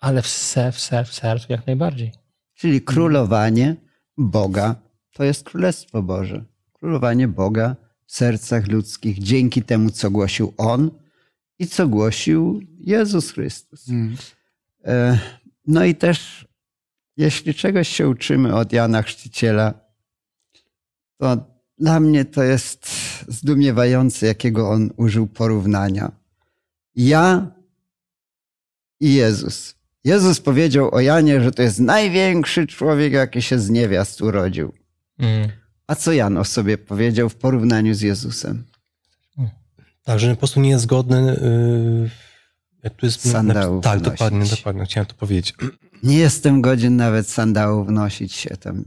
Ale 0.00 0.22
w, 0.22 0.26
se, 0.26 0.72
w, 0.72 0.80
se, 0.80 1.04
w 1.04 1.14
sercu 1.14 1.46
jak 1.48 1.66
najbardziej. 1.66 2.12
Czyli 2.54 2.80
królowanie 2.82 3.76
Boga 4.16 4.74
to 5.12 5.24
jest 5.24 5.44
Królestwo 5.44 6.02
Boże. 6.02 6.44
Królowanie 6.72 7.28
Boga 7.28 7.76
w 8.06 8.12
sercach 8.12 8.68
ludzkich 8.68 9.18
dzięki 9.18 9.62
temu, 9.62 9.90
co 9.90 10.10
głosił 10.10 10.54
On 10.56 10.90
i 11.58 11.66
co 11.66 11.88
głosił 11.88 12.62
Jezus 12.80 13.30
Chrystus. 13.32 13.88
Mm. 13.88 14.16
E, 14.86 15.18
No 15.66 15.84
i 15.84 15.94
też, 15.94 16.48
jeśli 17.16 17.54
czegoś 17.54 17.88
się 17.88 18.08
uczymy 18.08 18.54
od 18.54 18.72
Jana 18.72 19.02
Chrzciciela, 19.02 19.74
to 21.18 21.36
dla 21.78 22.00
mnie 22.00 22.24
to 22.24 22.42
jest 22.42 22.88
zdumiewające, 23.28 24.26
jakiego 24.26 24.70
on 24.70 24.90
użył 24.96 25.26
porównania. 25.26 26.12
Ja 26.96 27.50
i 29.00 29.14
Jezus. 29.14 29.74
Jezus 30.04 30.40
powiedział 30.40 30.94
o 30.94 31.00
Janie, 31.00 31.40
że 31.40 31.52
to 31.52 31.62
jest 31.62 31.80
największy 31.80 32.66
człowiek, 32.66 33.12
jaki 33.12 33.42
się 33.42 33.58
z 33.58 33.70
niewiast 33.70 34.22
urodził. 34.22 34.72
Mm. 35.18 35.48
A 35.86 35.94
co 35.94 36.12
Jan 36.12 36.38
o 36.38 36.44
sobie 36.44 36.78
powiedział 36.78 37.28
w 37.28 37.36
porównaniu 37.36 37.94
z 37.94 38.00
Jezusem? 38.00 38.64
Tak, 40.04 40.20
że 40.20 40.30
po 40.30 40.36
prostu 40.36 40.60
nie 40.60 40.70
jest 40.70 40.86
godny. 40.86 41.16
Yy, 41.22 42.10
tu 42.90 43.06
jest 43.06 43.30
Sandałów 43.30 43.84
Tak, 43.84 43.92
nosić. 44.00 44.10
dokładnie, 44.10 44.44
dokładnie. 44.56 44.84
Chciałem 44.84 45.06
to 45.06 45.14
powiedzieć. 45.14 45.54
Nie 46.02 46.16
jestem 46.18 46.62
godzien 46.62 46.96
nawet 46.96 47.28
sandałów 47.28 47.88
nosić 47.88 48.32
się 48.32 48.56
tam. 48.56 48.84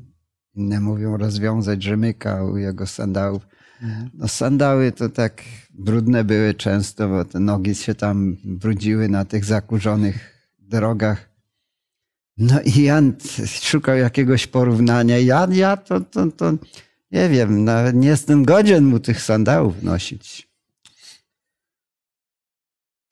Inne 0.56 0.80
mówią 0.80 1.18
rozwiązać 1.18 1.84
rzemyka 1.84 2.44
u 2.44 2.58
jego 2.58 2.88
sandałów. 2.88 3.48
No 4.14 4.28
sandały 4.28 4.92
to 4.92 5.10
tak 5.10 5.44
brudne 5.74 6.24
były 6.24 6.54
często, 6.54 7.10
bo 7.10 7.26
te 7.26 7.40
nogi 7.40 7.76
się 7.76 7.96
tam 7.96 8.38
brudziły 8.44 9.10
na 9.10 9.26
tych 9.26 9.46
zakurzonych 9.46 10.34
drogach. 10.60 11.30
No 12.38 12.62
i 12.62 12.84
Jan 12.84 13.14
szukał 13.46 13.98
jakiegoś 13.98 14.48
porównania. 14.48 15.20
Ja, 15.20 15.48
ja 15.52 15.78
to, 15.78 16.02
to, 16.02 16.32
to 16.32 16.54
nie 17.12 17.30
wiem, 17.30 17.64
nawet 17.64 17.96
nie 17.96 18.08
jestem 18.08 18.46
godzien 18.46 18.86
mu 18.86 19.00
tych 19.00 19.22
sandałów 19.22 19.84
nosić. 19.84 20.47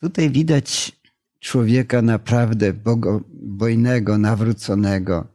Tutaj 0.05 0.29
widać 0.29 0.91
człowieka 1.39 2.01
naprawdę 2.01 2.73
bogobojnego, 2.73 4.17
nawróconego. 4.17 5.27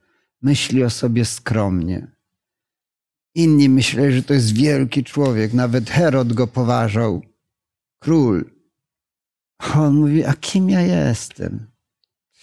Myśli 0.42 0.84
o 0.84 0.90
sobie 0.90 1.24
skromnie. 1.24 2.06
Inni 3.34 3.68
myśleli, 3.68 4.14
że 4.14 4.22
to 4.22 4.34
jest 4.34 4.52
wielki 4.54 5.04
człowiek. 5.04 5.52
Nawet 5.52 5.90
Herod 5.90 6.32
go 6.32 6.46
poważał. 6.46 7.22
Król. 7.98 8.50
A 9.58 9.80
on 9.80 9.94
mówi, 9.94 10.24
a 10.24 10.34
kim 10.34 10.70
ja 10.70 10.80
jestem? 10.80 11.66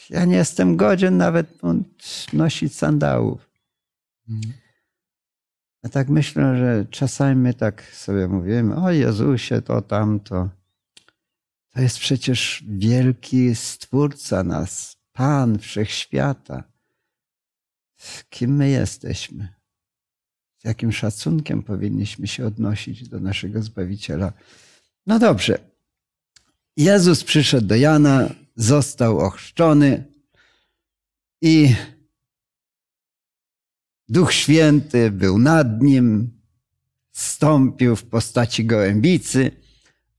Ja 0.09 0.25
nie 0.25 0.35
jestem 0.35 0.77
godzien 0.77 1.17
nawet 1.17 1.61
nosić 2.33 2.75
sandałów. 2.75 3.49
Ja 5.83 5.89
tak 5.89 6.09
myślę, 6.09 6.57
że 6.57 6.85
czasami 6.89 7.35
my 7.35 7.53
tak 7.53 7.83
sobie 7.83 8.27
mówimy, 8.27 8.75
o 8.75 8.91
Jezusie, 8.91 9.61
to 9.61 9.81
tamto. 9.81 10.56
To 11.77 11.81
jest 11.81 11.99
przecież 11.99 12.63
wielki 12.67 13.55
Stwórca 13.55 14.43
nas, 14.43 14.97
Pan 15.13 15.59
Wszechświata. 15.59 16.63
kim 18.29 18.55
my 18.55 18.69
jesteśmy. 18.69 19.53
Z 20.57 20.63
jakim 20.63 20.91
szacunkiem 20.91 21.63
powinniśmy 21.63 22.27
się 22.27 22.45
odnosić 22.45 23.09
do 23.09 23.19
naszego 23.19 23.61
Zbawiciela. 23.61 24.33
No 25.05 25.19
dobrze. 25.19 25.59
Jezus 26.77 27.23
przyszedł 27.23 27.67
do 27.67 27.75
Jana, 27.75 28.29
został 28.55 29.19
ochrzczony 29.19 30.13
i 31.41 31.75
Duch 34.09 34.33
Święty 34.33 35.11
był 35.11 35.39
nad 35.39 35.81
nim, 35.81 36.39
stąpił 37.11 37.95
w 37.95 38.03
postaci 38.03 38.65
gołębicy, 38.65 39.66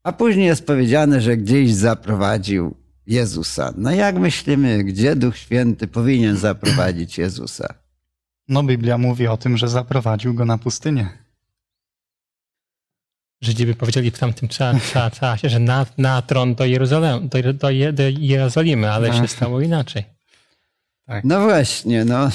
a 0.03 0.13
później 0.13 0.47
jest 0.47 0.67
powiedziane, 0.67 1.21
że 1.21 1.37
gdzieś 1.37 1.75
zaprowadził 1.75 2.77
Jezusa. 3.07 3.75
No 3.77 3.91
jak 3.91 4.17
myślimy, 4.19 4.85
gdzie 4.85 5.17
Duch 5.17 5.37
Święty 5.37 5.89
powinien 5.89 6.37
zaprowadzić 6.37 7.19
Jezusa? 7.19 7.75
No 8.49 8.63
Biblia 8.63 8.99
mówi 8.99 9.27
o 9.27 9.37
tym, 9.37 9.57
że 9.57 9.69
zaprowadził 9.69 10.35
go 10.35 10.45
na 10.45 10.59
pustynię. 10.59 11.09
Żydzi 13.41 13.67
by 13.67 13.75
powiedzieli 13.75 14.11
w 14.11 14.19
tamtym 14.19 14.49
cza- 14.49 14.79
cza- 14.93 15.11
czasie, 15.11 15.49
że 15.49 15.59
na, 15.59 15.87
na 15.99 16.23
tron 16.23 16.55
do, 16.55 16.65
Jeruzalem, 16.65 17.29
do, 17.29 17.43
do, 17.43 17.69
do 17.93 18.03
Jerozolimy, 18.19 18.91
ale 18.91 19.13
się 19.13 19.29
stało 19.29 19.61
inaczej. 19.61 20.05
No 21.25 21.41
właśnie, 21.41 22.05
no. 22.05 22.31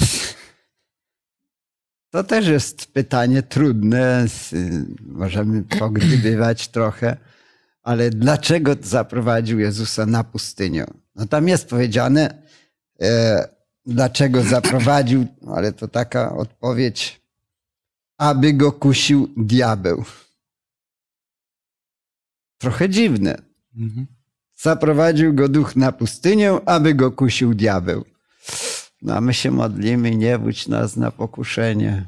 To 2.10 2.24
też 2.24 2.48
jest 2.48 2.94
pytanie 2.94 3.44
trudne. 3.44 4.26
Możemy 5.06 5.64
pogdybywać 5.64 6.68
trochę, 6.68 7.18
ale 7.84 8.10
dlaczego 8.10 8.76
zaprowadził 8.82 9.60
Jezusa 9.60 10.06
na 10.06 10.24
pustynię? 10.24 10.86
No 11.16 11.26
tam 11.26 11.48
jest 11.48 11.70
powiedziane, 11.70 12.44
e, 13.02 13.48
dlaczego 13.86 14.44
zaprowadził, 14.44 15.26
ale 15.56 15.74
to 15.74 15.88
taka 15.88 16.36
odpowiedź, 16.36 17.22
aby 18.18 18.54
go 18.54 18.72
kusił 18.72 19.34
diabeł. 19.38 20.04
Trochę 22.58 22.90
dziwne. 22.90 23.42
Mhm. 23.76 24.08
Zaprowadził 24.56 25.34
go 25.34 25.50
duch 25.50 25.76
na 25.76 25.92
pustynię, 25.92 26.52
aby 26.66 26.94
go 26.94 27.12
kusił 27.12 27.54
diabeł. 27.54 28.06
No 29.02 29.16
a 29.16 29.22
my 29.22 29.34
się 29.34 29.52
modlimy, 29.52 30.16
nie 30.16 30.38
wódź 30.38 30.68
nas 30.68 30.96
na 30.98 31.12
pokuszenie. 31.12 32.08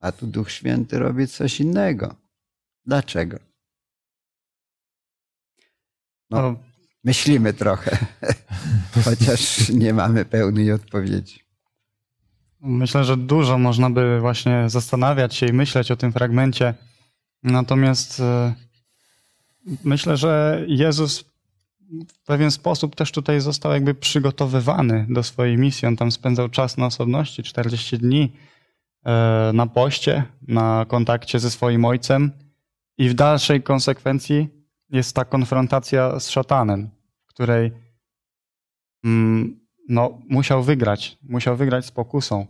A 0.00 0.12
tu 0.12 0.26
Duch 0.26 0.50
Święty 0.50 0.98
robi 0.98 1.28
coś 1.28 1.60
innego. 1.60 2.14
Dlaczego? 2.86 3.51
No. 6.32 6.56
Myślimy 7.04 7.52
trochę, 7.52 7.98
chociaż 9.04 9.68
nie 9.68 9.94
mamy 9.94 10.24
pełnej 10.24 10.72
odpowiedzi. 10.72 11.40
Myślę, 12.60 13.04
że 13.04 13.16
dużo 13.16 13.58
można 13.58 13.90
by 13.90 14.20
właśnie 14.20 14.64
zastanawiać 14.66 15.34
się 15.34 15.46
i 15.46 15.52
myśleć 15.52 15.90
o 15.90 15.96
tym 15.96 16.12
fragmencie. 16.12 16.74
Natomiast 17.42 18.20
e, 18.20 18.54
myślę, 19.84 20.16
że 20.16 20.64
Jezus 20.68 21.24
w 22.08 22.26
pewien 22.26 22.50
sposób 22.50 22.96
też 22.96 23.12
tutaj 23.12 23.40
został 23.40 23.72
jakby 23.72 23.94
przygotowywany 23.94 25.06
do 25.08 25.22
swojej 25.22 25.58
misji. 25.58 25.88
On 25.88 25.96
tam 25.96 26.12
spędzał 26.12 26.48
czas 26.48 26.76
na 26.76 26.86
osobności, 26.86 27.42
40 27.42 27.98
dni 27.98 28.32
e, 29.04 29.50
na 29.54 29.66
poście, 29.66 30.24
na 30.48 30.86
kontakcie 30.88 31.38
ze 31.38 31.50
swoim 31.50 31.84
ojcem 31.84 32.32
i 32.98 33.08
w 33.08 33.14
dalszej 33.14 33.62
konsekwencji 33.62 34.61
jest 34.92 35.16
ta 35.16 35.24
konfrontacja 35.24 36.20
z 36.20 36.28
szatanem, 36.28 36.90
w 37.26 37.28
której 37.28 37.72
mm, 39.04 39.60
no, 39.88 40.18
musiał 40.28 40.62
wygrać, 40.62 41.18
musiał 41.22 41.56
wygrać 41.56 41.86
z 41.86 41.90
pokusą. 41.90 42.46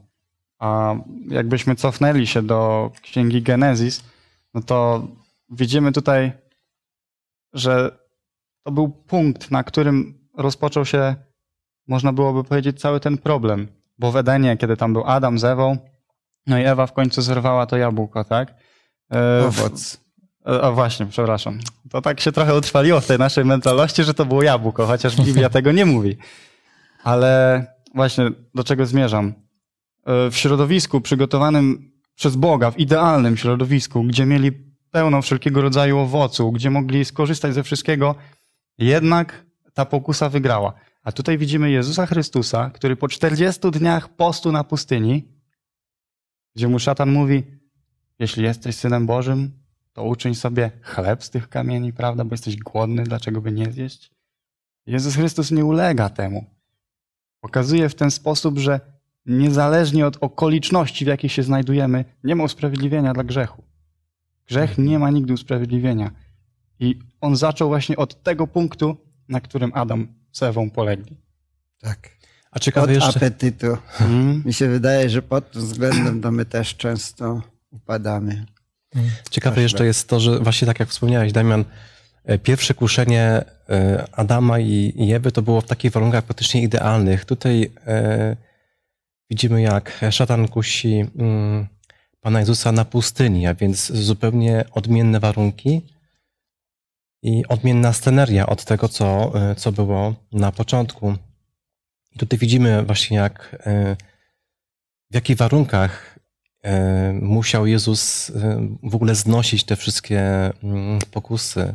A 0.58 0.94
jakbyśmy 1.28 1.74
cofnęli 1.74 2.26
się 2.26 2.42
do 2.42 2.90
księgi 3.02 3.42
Genezis, 3.42 4.04
no 4.54 4.62
to 4.62 5.06
widzimy 5.50 5.92
tutaj, 5.92 6.32
że 7.52 7.98
to 8.62 8.72
był 8.72 8.88
punkt, 8.88 9.50
na 9.50 9.64
którym 9.64 10.18
rozpoczął 10.36 10.84
się, 10.84 11.14
można 11.88 12.12
byłoby 12.12 12.44
powiedzieć, 12.44 12.80
cały 12.80 13.00
ten 13.00 13.18
problem. 13.18 13.68
Bo 13.98 14.12
w 14.12 14.16
Edenie, 14.16 14.56
kiedy 14.56 14.76
tam 14.76 14.92
był 14.92 15.04
Adam 15.06 15.38
z 15.38 15.44
Ewą, 15.44 15.76
no 16.46 16.58
i 16.58 16.64
Ewa 16.64 16.86
w 16.86 16.92
końcu 16.92 17.22
zerwała 17.22 17.66
to 17.66 17.76
jabłko, 17.76 18.24
tak? 18.24 18.54
E, 19.12 19.46
Owoc. 19.46 20.01
E, 20.46 20.60
O 20.62 20.72
właśnie, 20.72 21.06
przepraszam. 21.06 21.58
To 21.90 22.02
tak 22.02 22.20
się 22.20 22.32
trochę 22.32 22.56
utrwaliło 22.56 23.00
w 23.00 23.06
tej 23.06 23.18
naszej 23.18 23.44
mentalności, 23.44 24.04
że 24.04 24.14
to 24.14 24.24
było 24.26 24.42
jabłko, 24.42 24.86
chociaż 24.86 25.16
Biblia 25.16 25.50
tego 25.50 25.72
nie 25.72 25.86
mówi. 25.86 26.16
Ale 27.04 27.66
właśnie 27.94 28.30
do 28.54 28.64
czego 28.64 28.86
zmierzam? 28.86 29.32
E, 30.06 30.30
W 30.30 30.36
środowisku 30.36 31.00
przygotowanym 31.00 31.92
przez 32.14 32.36
Boga, 32.36 32.70
w 32.70 32.78
idealnym 32.78 33.36
środowisku, 33.36 34.02
gdzie 34.04 34.26
mieli 34.26 34.52
pełno 34.90 35.22
wszelkiego 35.22 35.62
rodzaju 35.62 35.98
owoców, 35.98 36.54
gdzie 36.54 36.70
mogli 36.70 37.04
skorzystać 37.04 37.54
ze 37.54 37.62
wszystkiego, 37.62 38.14
jednak 38.78 39.46
ta 39.74 39.84
pokusa 39.84 40.28
wygrała. 40.28 40.72
A 41.04 41.12
tutaj 41.12 41.38
widzimy 41.38 41.70
Jezusa 41.70 42.06
Chrystusa, 42.06 42.70
który 42.70 42.96
po 42.96 43.08
40 43.08 43.70
dniach 43.70 44.08
postu 44.08 44.52
na 44.52 44.64
pustyni, 44.64 45.28
gdzie 46.56 46.68
mu 46.68 46.78
szatan 46.78 47.10
mówi, 47.12 47.42
jeśli 48.18 48.44
jesteś 48.44 48.74
synem 48.76 49.06
Bożym, 49.06 49.61
to 49.92 50.04
uczyń 50.04 50.34
sobie 50.34 50.70
chleb 50.82 51.24
z 51.24 51.30
tych 51.30 51.48
kamieni, 51.48 51.92
prawda? 51.92 52.24
Bo 52.24 52.34
jesteś 52.34 52.56
głodny, 52.56 53.04
dlaczego 53.04 53.40
by 53.40 53.52
nie 53.52 53.72
zjeść? 53.72 54.10
Jezus 54.86 55.14
Chrystus 55.14 55.50
nie 55.50 55.64
ulega 55.64 56.08
temu. 56.08 56.44
Pokazuje 57.40 57.88
w 57.88 57.94
ten 57.94 58.10
sposób, 58.10 58.58
że 58.58 58.80
niezależnie 59.26 60.06
od 60.06 60.16
okoliczności, 60.20 61.04
w 61.04 61.08
jakich 61.08 61.32
się 61.32 61.42
znajdujemy, 61.42 62.04
nie 62.24 62.36
ma 62.36 62.44
usprawiedliwienia 62.44 63.12
dla 63.12 63.24
grzechu. 63.24 63.62
Grzech 64.46 64.78
nie 64.78 64.98
ma 64.98 65.10
nigdy 65.10 65.32
usprawiedliwienia. 65.32 66.10
I 66.80 66.98
on 67.20 67.36
zaczął 67.36 67.68
właśnie 67.68 67.96
od 67.96 68.22
tego 68.22 68.46
punktu, 68.46 68.96
na 69.28 69.40
którym 69.40 69.72
Adam 69.74 70.08
z 70.32 70.42
Ewą 70.42 70.70
polegli. 70.70 71.16
Tak. 71.78 72.10
A 72.50 72.58
ciekawe 72.58 72.84
Od 72.84 72.90
jeszcze, 72.90 73.16
apetytu. 73.16 73.66
Mm. 74.00 74.42
Mi 74.46 74.52
się 74.52 74.68
wydaje, 74.68 75.10
że 75.10 75.22
pod 75.22 75.50
tym 75.50 75.62
względem 75.62 76.20
to 76.20 76.30
my 76.30 76.44
też 76.44 76.76
często 76.76 77.42
upadamy. 77.70 78.46
Ciekawe 79.30 79.62
jeszcze 79.62 79.86
jest 79.86 80.08
to, 80.08 80.20
że 80.20 80.38
właśnie 80.38 80.66
tak 80.66 80.80
jak 80.80 80.88
wspomniałeś, 80.88 81.32
Damian, 81.32 81.64
e, 82.24 82.38
pierwsze 82.38 82.74
kuszenie 82.74 83.44
e, 83.68 84.04
Adama 84.12 84.58
i 84.58 85.12
Ewy 85.12 85.32
to 85.32 85.42
było 85.42 85.60
w 85.60 85.66
takich 85.66 85.92
warunkach 85.92 86.24
praktycznie 86.24 86.62
idealnych. 86.62 87.24
Tutaj 87.24 87.72
e, 87.86 88.36
widzimy, 89.30 89.62
jak 89.62 90.00
szatan 90.10 90.48
kusi 90.48 91.04
mm, 91.18 91.66
Pana 92.20 92.40
Jezusa 92.40 92.72
na 92.72 92.84
pustyni, 92.84 93.46
a 93.46 93.54
więc 93.54 93.92
zupełnie 93.92 94.64
odmienne 94.72 95.20
warunki 95.20 95.82
i 97.22 97.46
odmienna 97.48 97.92
sceneria 97.92 98.46
od 98.46 98.64
tego, 98.64 98.88
co, 98.88 99.32
co 99.56 99.72
było 99.72 100.14
na 100.32 100.52
początku. 100.52 101.14
I 102.14 102.18
tutaj 102.18 102.38
widzimy 102.38 102.82
właśnie, 102.82 103.16
jak 103.16 103.56
w 105.10 105.14
jakich 105.14 105.36
warunkach 105.36 106.11
musiał 107.20 107.66
Jezus 107.66 108.30
e, 108.30 108.68
w 108.82 108.94
ogóle 108.94 109.14
znosić 109.14 109.64
te 109.64 109.76
wszystkie 109.76 110.20
mm, 110.62 110.98
pokusy. 111.10 111.74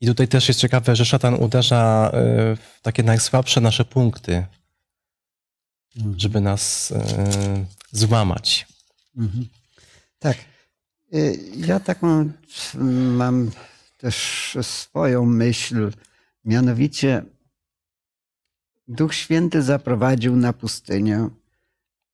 I 0.00 0.06
tutaj 0.06 0.28
też 0.28 0.48
jest 0.48 0.60
ciekawe, 0.60 0.96
że 0.96 1.04
szatan 1.04 1.34
uderza 1.34 2.10
e, 2.12 2.20
w 2.56 2.80
takie 2.82 3.02
najsłabsze 3.02 3.60
nasze 3.60 3.84
punkty, 3.84 4.46
żeby 6.16 6.40
nas 6.40 6.92
e, 6.92 7.64
złamać. 7.92 8.66
Mhm. 9.16 9.46
Tak. 10.18 10.36
Ja 11.56 11.80
taką 11.80 12.30
mam 13.18 13.50
też 13.98 14.56
swoją 14.62 15.26
myśl, 15.26 15.92
mianowicie 16.44 17.24
Duch 18.88 19.14
Święty 19.14 19.62
zaprowadził 19.62 20.36
na 20.36 20.52
pustynię 20.52 21.28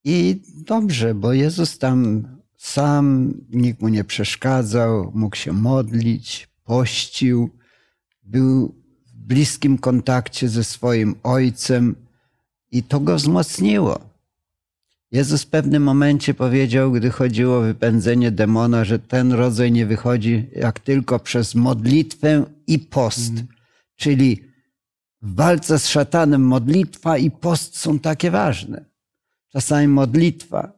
i 0.08 0.40
dobrze, 0.66 1.14
bo 1.14 1.32
Jezus 1.32 1.78
tam 1.78 2.28
sam, 2.56 3.34
nikt 3.50 3.82
mu 3.82 3.88
nie 3.88 4.04
przeszkadzał, 4.04 5.12
mógł 5.14 5.36
się 5.36 5.52
modlić, 5.52 6.48
pościł, 6.64 7.50
był 8.22 8.74
w 9.06 9.26
bliskim 9.26 9.78
kontakcie 9.78 10.48
ze 10.48 10.64
swoim 10.64 11.14
Ojcem 11.22 11.94
i 12.72 12.82
to 12.82 13.00
go 13.00 13.16
wzmocniło. 13.16 14.00
Jezus 15.12 15.42
w 15.42 15.46
pewnym 15.46 15.82
momencie 15.82 16.34
powiedział, 16.34 16.92
gdy 16.92 17.10
chodziło 17.10 17.58
o 17.58 17.62
wypędzenie 17.62 18.30
demona, 18.30 18.84
że 18.84 18.98
ten 18.98 19.32
rodzaj 19.32 19.72
nie 19.72 19.86
wychodzi 19.86 20.50
jak 20.56 20.80
tylko 20.80 21.18
przez 21.18 21.54
modlitwę 21.54 22.44
i 22.66 22.78
post. 22.78 23.32
Czyli 23.96 24.42
w 25.22 25.34
walce 25.34 25.78
z 25.78 25.88
szatanem 25.88 26.42
modlitwa 26.42 27.18
i 27.18 27.30
post 27.30 27.78
są 27.78 27.98
takie 27.98 28.30
ważne. 28.30 28.95
Czasami 29.56 29.88
modlitwa, 29.88 30.72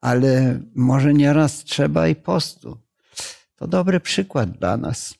ale 0.00 0.60
może 0.74 1.14
nieraz 1.14 1.64
trzeba 1.64 2.08
i 2.08 2.14
postu. 2.14 2.78
To 3.56 3.66
dobry 3.66 4.00
przykład 4.00 4.50
dla 4.50 4.76
nas. 4.76 5.14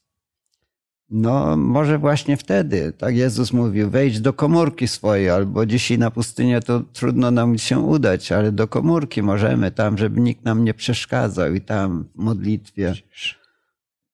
No, 1.10 1.56
może 1.56 1.98
właśnie 1.98 2.37
wtedy, 2.37 2.92
tak 2.92 3.16
Jezus 3.16 3.52
mówił, 3.52 3.90
wejdź 3.90 4.20
do 4.20 4.32
komórki 4.32 4.88
swojej, 4.88 5.30
albo 5.30 5.66
dzisiaj 5.66 5.98
na 5.98 6.10
pustynię 6.10 6.60
to 6.60 6.80
trudno 6.80 7.30
nam 7.30 7.58
się 7.58 7.78
udać, 7.78 8.32
ale 8.32 8.52
do 8.52 8.68
komórki 8.68 9.22
możemy 9.22 9.70
tam, 9.70 9.98
żeby 9.98 10.20
nikt 10.20 10.44
nam 10.44 10.64
nie 10.64 10.74
przeszkadzał 10.74 11.54
i 11.54 11.60
tam 11.60 12.04
w 12.14 12.18
modlitwie 12.18 12.94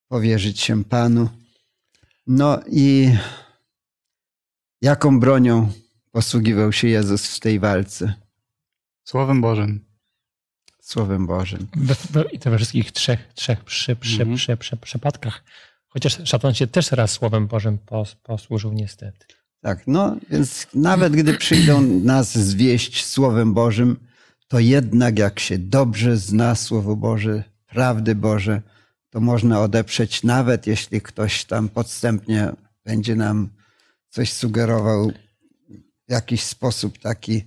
powierzyć 0.07 0.59
się 0.59 0.83
Panu. 0.83 1.29
No 2.27 2.59
i 2.67 3.15
jaką 4.81 5.19
bronią 5.19 5.69
posługiwał 6.11 6.71
się 6.71 6.87
Jezus 6.87 7.35
w 7.35 7.39
tej 7.39 7.59
walce? 7.59 8.13
Słowem 9.03 9.41
Bożym. 9.41 9.85
Słowem 10.81 11.27
Bożym. 11.27 11.67
I 12.31 12.39
to 12.39 12.51
we 12.51 12.57
wszystkich 12.57 12.91
trzech, 12.91 13.33
trzech 13.35 13.63
przy, 13.63 13.95
przy, 13.95 14.21
Mhm. 14.21 14.37
przy, 14.37 14.57
przy, 14.57 14.77
przypadkach. 14.77 15.43
Chociaż 15.87 16.17
szatan 16.23 16.53
się 16.53 16.67
też 16.67 16.91
raz 16.91 17.11
Słowem 17.11 17.47
Bożym 17.47 17.77
pos, 17.77 18.15
posłużył 18.15 18.73
niestety. 18.73 19.25
Tak, 19.61 19.83
no 19.87 20.15
więc 20.29 20.67
nawet 20.73 21.13
gdy 21.13 21.33
przyjdą 21.37 21.81
nas 21.81 22.37
zwieść 22.37 23.05
Słowem 23.05 23.53
Bożym, 23.53 23.99
to 24.47 24.59
jednak 24.59 25.19
jak 25.19 25.39
się 25.39 25.57
dobrze 25.57 26.17
zna 26.17 26.55
Słowo 26.55 26.95
Boże, 26.95 27.43
prawdy 27.67 28.15
Boże, 28.15 28.61
to 29.09 29.19
można 29.19 29.61
odeprzeć, 29.61 30.23
nawet 30.23 30.67
jeśli 30.67 31.01
ktoś 31.01 31.45
tam 31.45 31.69
podstępnie 31.69 32.51
będzie 32.85 33.15
nam 33.15 33.49
coś 34.09 34.33
sugerował 34.33 35.11
w 36.07 36.11
jakiś 36.11 36.43
sposób 36.43 36.97
taki 36.97 37.43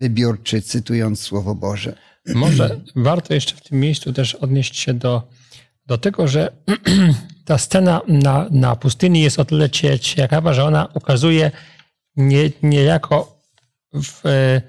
wybiórczy, 0.00 0.62
cytując 0.62 1.20
Słowo 1.20 1.54
Boże. 1.54 1.94
Może 2.34 2.80
warto 2.96 3.34
jeszcze 3.34 3.56
w 3.56 3.60
tym 3.60 3.80
miejscu 3.80 4.12
też 4.12 4.34
odnieść 4.34 4.76
się 4.76 4.94
do, 4.94 5.28
do 5.86 5.98
tego, 5.98 6.28
że 6.28 6.52
ta 7.44 7.58
scena 7.58 8.00
na, 8.08 8.46
na 8.50 8.76
pustyni 8.76 9.22
jest 9.22 9.38
o 9.38 9.44
tyle 9.44 9.70
cie- 9.70 9.98
ciekawa, 9.98 10.54
że 10.54 10.64
ona 10.64 10.88
ukazuje 10.94 11.50
nie, 12.16 12.50
niejako 12.62 13.42
w, 13.94 14.26
e, 14.26 14.62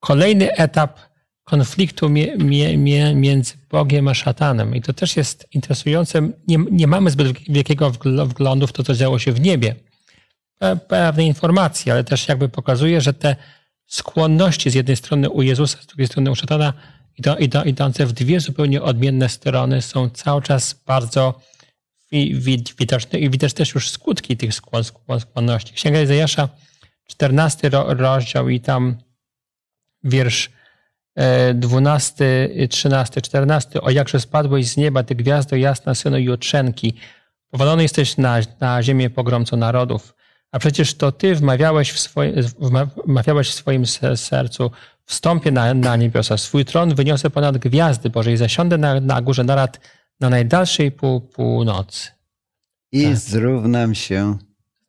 kolejny 0.00 0.52
etap 0.56 1.00
konfliktu 1.44 2.08
mie, 2.08 2.36
mie, 2.36 2.78
mie, 2.78 3.14
między 3.14 3.54
Bogiem 3.70 4.08
a 4.08 4.14
szatanem. 4.14 4.74
I 4.76 4.82
to 4.82 4.92
też 4.92 5.16
jest 5.16 5.46
interesujące. 5.52 6.28
Nie, 6.48 6.58
nie 6.70 6.86
mamy 6.86 7.10
zbyt 7.10 7.38
wielkiego 7.48 7.90
wgl- 7.90 8.26
wglądu 8.28 8.66
w 8.66 8.72
to, 8.72 8.82
co 8.84 8.94
działo 8.94 9.18
się 9.18 9.32
w 9.32 9.40
niebie. 9.40 9.74
Pe- 10.62 10.78
Pewne 10.78 11.24
informacje, 11.26 11.92
ale 11.92 12.04
też 12.04 12.28
jakby 12.28 12.48
pokazuje, 12.48 13.00
że 13.00 13.14
te 13.14 13.36
skłonności 13.88 14.70
z 14.70 14.74
jednej 14.74 14.96
strony 14.96 15.30
u 15.30 15.42
Jezusa, 15.42 15.78
z 15.82 15.86
drugiej 15.86 16.06
strony 16.06 16.30
u 16.30 16.34
szatana, 16.34 16.72
idą, 17.18 17.36
idą, 17.36 17.62
idące 17.62 18.06
w 18.06 18.12
dwie 18.12 18.40
zupełnie 18.40 18.82
odmienne 18.82 19.28
strony, 19.28 19.82
są 19.82 20.10
cały 20.10 20.42
czas 20.42 20.74
bardzo 20.86 21.40
wi, 22.12 22.34
wi, 22.34 22.64
widoczne 22.78 23.18
i 23.18 23.30
widać 23.30 23.54
też 23.54 23.74
już 23.74 23.90
skutki 23.90 24.36
tych 24.36 24.54
skłon, 24.54 24.84
skłon, 24.84 25.20
skłonności. 25.20 25.74
Księga 25.74 26.02
Izajasza, 26.02 26.48
14 27.06 27.68
ro, 27.68 27.94
rozdział 27.94 28.48
i 28.48 28.60
tam 28.60 28.96
wiersz 30.04 30.50
e, 31.14 31.54
12, 31.54 32.48
13, 32.70 33.22
14. 33.22 33.80
O 33.80 33.90
jakże 33.90 34.20
spadłeś 34.20 34.66
z 34.66 34.76
nieba, 34.76 35.02
ty 35.02 35.14
gwiazdo 35.14 35.56
jasna, 35.56 35.94
synu 35.94 36.18
Jutrzenki. 36.18 36.94
Powalony 37.50 37.82
jesteś 37.82 38.16
na, 38.16 38.38
na 38.60 38.82
ziemię 38.82 39.10
pogromco 39.10 39.56
narodów. 39.56 40.14
A 40.52 40.58
przecież 40.58 40.94
to 40.94 41.12
ty 41.12 41.34
wmawiałeś 41.34 41.92
w, 41.92 41.98
swoje, 41.98 42.32
wma- 42.42 42.86
wmawiałeś 43.06 43.48
w 43.50 43.54
swoim 43.54 43.86
se- 43.86 44.16
sercu, 44.16 44.70
wstąpię 45.04 45.50
na, 45.50 45.74
na 45.74 45.96
niebiosa. 45.96 46.36
Swój 46.36 46.64
tron 46.64 46.94
wyniosę 46.94 47.30
ponad 47.30 47.58
gwiazdy 47.58 48.10
Boże 48.10 48.32
i 48.32 48.36
zasiądę 48.36 48.78
na, 48.78 49.00
na 49.00 49.22
górze 49.22 49.44
narad 49.44 49.80
na 50.20 50.30
najdalszej 50.30 50.92
pół, 50.92 51.20
północy. 51.20 52.10
I 52.92 53.04
Tak. 53.04 53.16
zrównam 53.16 53.94
się 53.94 54.38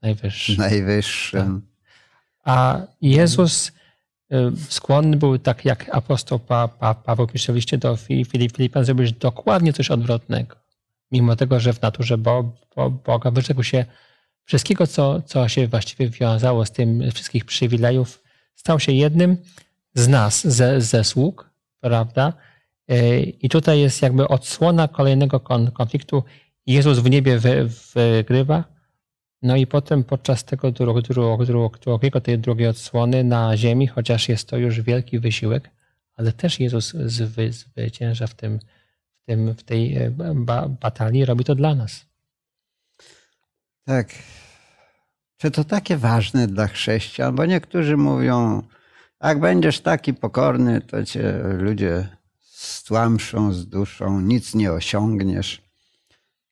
Najwyższy. 0.02 0.58
Najwyższym. 0.58 1.62
A 2.44 2.80
Jezus 3.02 3.68
y, 3.68 4.36
skłonny 4.70 5.18
był, 5.18 5.38
tak 5.40 5.66
jak 5.66 5.90
apostoł 5.96 6.40
pa, 6.40 6.68
pa, 6.68 6.94
Paweł 6.94 7.28
pisze 7.28 7.54
w 7.54 7.56
liście 7.56 7.78
do 7.78 7.94
Fi- 7.96 8.26
Filip, 8.26 8.58
Filipan, 8.58 8.86
zrobić 8.86 9.14
dokładnie 9.14 9.74
coś 9.74 9.92
odwrotnego. 9.92 10.56
Mimo 11.12 11.36
tego, 11.36 11.60
że 11.60 11.74
w 11.74 11.82
naturze 11.82 12.18
Bo, 12.18 12.52
Bo, 12.76 12.90
Boga 12.90 13.32
wyrzekł 13.32 13.64
się 13.64 13.86
wszystkiego, 14.50 14.88
co, 14.88 15.22
co 15.22 15.48
się 15.48 15.68
właściwie 15.68 16.10
wiązało 16.10 16.66
z 16.66 16.72
tym, 16.72 17.12
wszystkich 17.12 17.46
przywilejów, 17.46 18.24
stał 18.56 18.80
się 18.80 18.92
jednym 18.92 19.38
z 19.94 20.08
nas, 20.08 20.48
ze, 20.48 20.82
ze 20.82 21.04
sług, 21.04 21.50
prawda? 21.80 22.34
Y, 22.92 23.22
I 23.42 23.50
tutaj 23.50 23.80
jest 23.80 24.02
jakby 24.02 24.28
odsłona 24.28 24.88
kolejnego 24.88 25.40
kon, 25.40 25.72
konfliktu. 25.72 26.24
Jezus 26.66 27.00
w 27.00 27.10
niebie 27.10 27.40
wy, 27.40 27.70
wygrywa, 27.96 28.64
no 29.42 29.56
i 29.56 29.68
potem 29.68 30.04
podczas 30.04 30.44
tego 30.44 30.72
dru, 30.72 31.02
dru, 31.02 31.46
dru, 31.46 31.72
drugiego, 31.82 32.22
tej 32.22 32.40
drugiej 32.40 32.68
odsłony 32.68 33.24
na 33.24 33.58
ziemi, 33.58 33.88
chociaż 33.88 34.30
jest 34.30 34.48
to 34.50 34.58
już 34.58 34.82
wielki 34.82 35.20
wysiłek, 35.20 35.70
ale 36.16 36.32
też 36.32 36.60
Jezus 36.60 36.94
zwy, 36.94 37.52
zwycięża 37.52 38.28
w, 38.28 38.34
tym, 38.34 38.60
w, 38.60 39.26
tym, 39.26 39.54
w 39.54 39.64
tej 39.64 39.98
e, 39.98 40.12
ba, 40.36 40.68
batalii, 40.68 41.26
robi 41.26 41.44
to 41.44 41.56
dla 41.56 41.76
nas. 41.76 42.09
Tak. 43.90 44.08
Czy 45.38 45.52
to 45.52 45.64
takie 45.64 45.98
ważne 45.98 46.48
dla 46.48 46.68
chrześcijan? 46.68 47.36
Bo 47.36 47.46
niektórzy 47.46 47.98
mówią, 47.98 48.64
jak 49.22 49.40
będziesz 49.40 49.80
taki 49.80 50.14
pokorny, 50.14 50.82
to 50.82 51.06
cię 51.06 51.44
ludzie 51.44 52.08
stłamszą 52.52 53.54
z 53.54 53.68
duszą, 53.68 54.22
nic 54.22 54.56
nie 54.56 54.72
osiągniesz. 54.72 55.62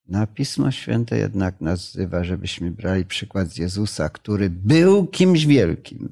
Na 0.07 0.27
Pismo 0.27 0.71
Święte 0.71 1.17
jednak 1.17 1.61
nas 1.61 1.89
wzywa, 1.89 2.23
żebyśmy 2.23 2.71
brali 2.71 3.05
przykład 3.05 3.47
z 3.47 3.57
Jezusa, 3.57 4.09
który 4.09 4.49
był 4.49 5.07
kimś 5.07 5.45
wielkim, 5.45 6.11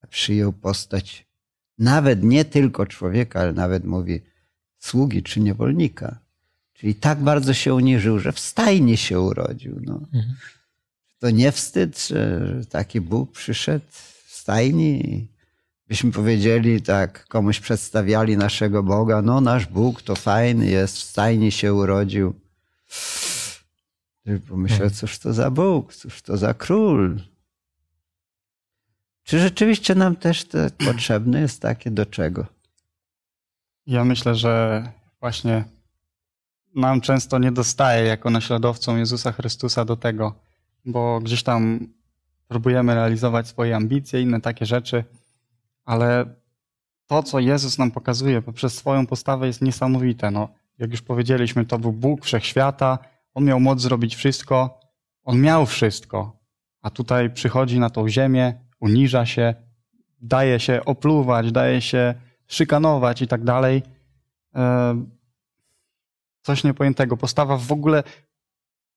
a 0.00 0.06
przyjął 0.06 0.52
postać 0.52 1.26
nawet 1.78 2.22
nie 2.22 2.44
tylko 2.44 2.86
człowieka, 2.86 3.40
ale 3.40 3.52
nawet 3.52 3.84
mówi 3.84 4.20
sługi 4.78 5.22
czy 5.22 5.40
niewolnika. 5.40 6.23
Czyli 6.74 6.94
tak 6.94 7.22
bardzo 7.22 7.54
się 7.54 7.74
uniżył, 7.74 8.18
że 8.18 8.32
w 8.32 8.40
stajni 8.40 8.96
się 8.96 9.20
urodził. 9.20 9.80
No. 9.80 9.94
Mhm. 9.94 10.34
To 11.18 11.30
nie 11.30 11.52
wstyd, 11.52 12.08
że 12.08 12.60
taki 12.70 13.00
Bóg 13.00 13.32
przyszedł 13.32 13.84
w 14.26 14.36
stajni 14.36 15.10
i 15.10 15.28
byśmy 15.88 16.12
powiedzieli 16.12 16.82
tak, 16.82 17.26
komuś 17.26 17.60
przedstawiali 17.60 18.36
naszego 18.36 18.82
Boga, 18.82 19.22
no 19.22 19.40
nasz 19.40 19.66
Bóg 19.66 20.02
to 20.02 20.16
fajny 20.16 20.66
jest, 20.66 20.96
w 20.96 21.02
stajni 21.02 21.52
się 21.52 21.74
urodził. 21.74 22.34
Pomyślał, 24.48 24.90
cóż 24.90 25.18
to 25.18 25.32
za 25.32 25.50
Bóg, 25.50 25.94
cóż 25.94 26.22
to 26.22 26.36
za 26.36 26.54
król. 26.54 27.20
Czy 29.24 29.40
rzeczywiście 29.40 29.94
nam 29.94 30.16
też 30.16 30.44
to 30.44 30.58
potrzebne 30.86 31.40
jest 31.40 31.60
takie 31.60 31.90
do 31.90 32.06
czego? 32.06 32.46
Ja 33.86 34.04
myślę, 34.04 34.34
że 34.34 34.84
właśnie 35.20 35.64
nam 36.74 37.00
często 37.00 37.38
nie 37.38 37.52
dostaje 37.52 38.06
jako 38.06 38.30
naśladowcom 38.30 38.98
Jezusa 38.98 39.32
Chrystusa 39.32 39.84
do 39.84 39.96
tego, 39.96 40.34
bo 40.84 41.20
gdzieś 41.20 41.42
tam 41.42 41.88
próbujemy 42.48 42.94
realizować 42.94 43.48
swoje 43.48 43.76
ambicje, 43.76 44.22
inne 44.22 44.40
takie 44.40 44.66
rzeczy, 44.66 45.04
ale 45.84 46.26
to, 47.06 47.22
co 47.22 47.40
Jezus 47.40 47.78
nam 47.78 47.90
pokazuje 47.90 48.42
poprzez 48.42 48.74
swoją 48.74 49.06
postawę 49.06 49.46
jest 49.46 49.62
niesamowite. 49.62 50.30
No, 50.30 50.48
jak 50.78 50.90
już 50.90 51.02
powiedzieliśmy, 51.02 51.64
to 51.64 51.78
był 51.78 51.92
Bóg 51.92 52.24
wszechświata, 52.24 52.98
On 53.34 53.44
miał 53.44 53.60
moc 53.60 53.80
zrobić 53.80 54.14
wszystko, 54.16 54.80
On 55.24 55.40
miał 55.40 55.66
wszystko, 55.66 56.36
a 56.82 56.90
tutaj 56.90 57.30
przychodzi 57.30 57.78
na 57.78 57.90
tą 57.90 58.08
ziemię, 58.08 58.54
uniża 58.80 59.26
się, 59.26 59.54
daje 60.20 60.60
się 60.60 60.84
opluwać, 60.84 61.52
daje 61.52 61.80
się 61.82 62.14
szykanować 62.46 63.22
i 63.22 63.28
tak 63.28 63.44
dalej. 63.44 63.82
Coś 66.44 66.64
niepojętego. 66.64 67.16
Postawa 67.16 67.56
w 67.56 67.72
ogóle 67.72 68.02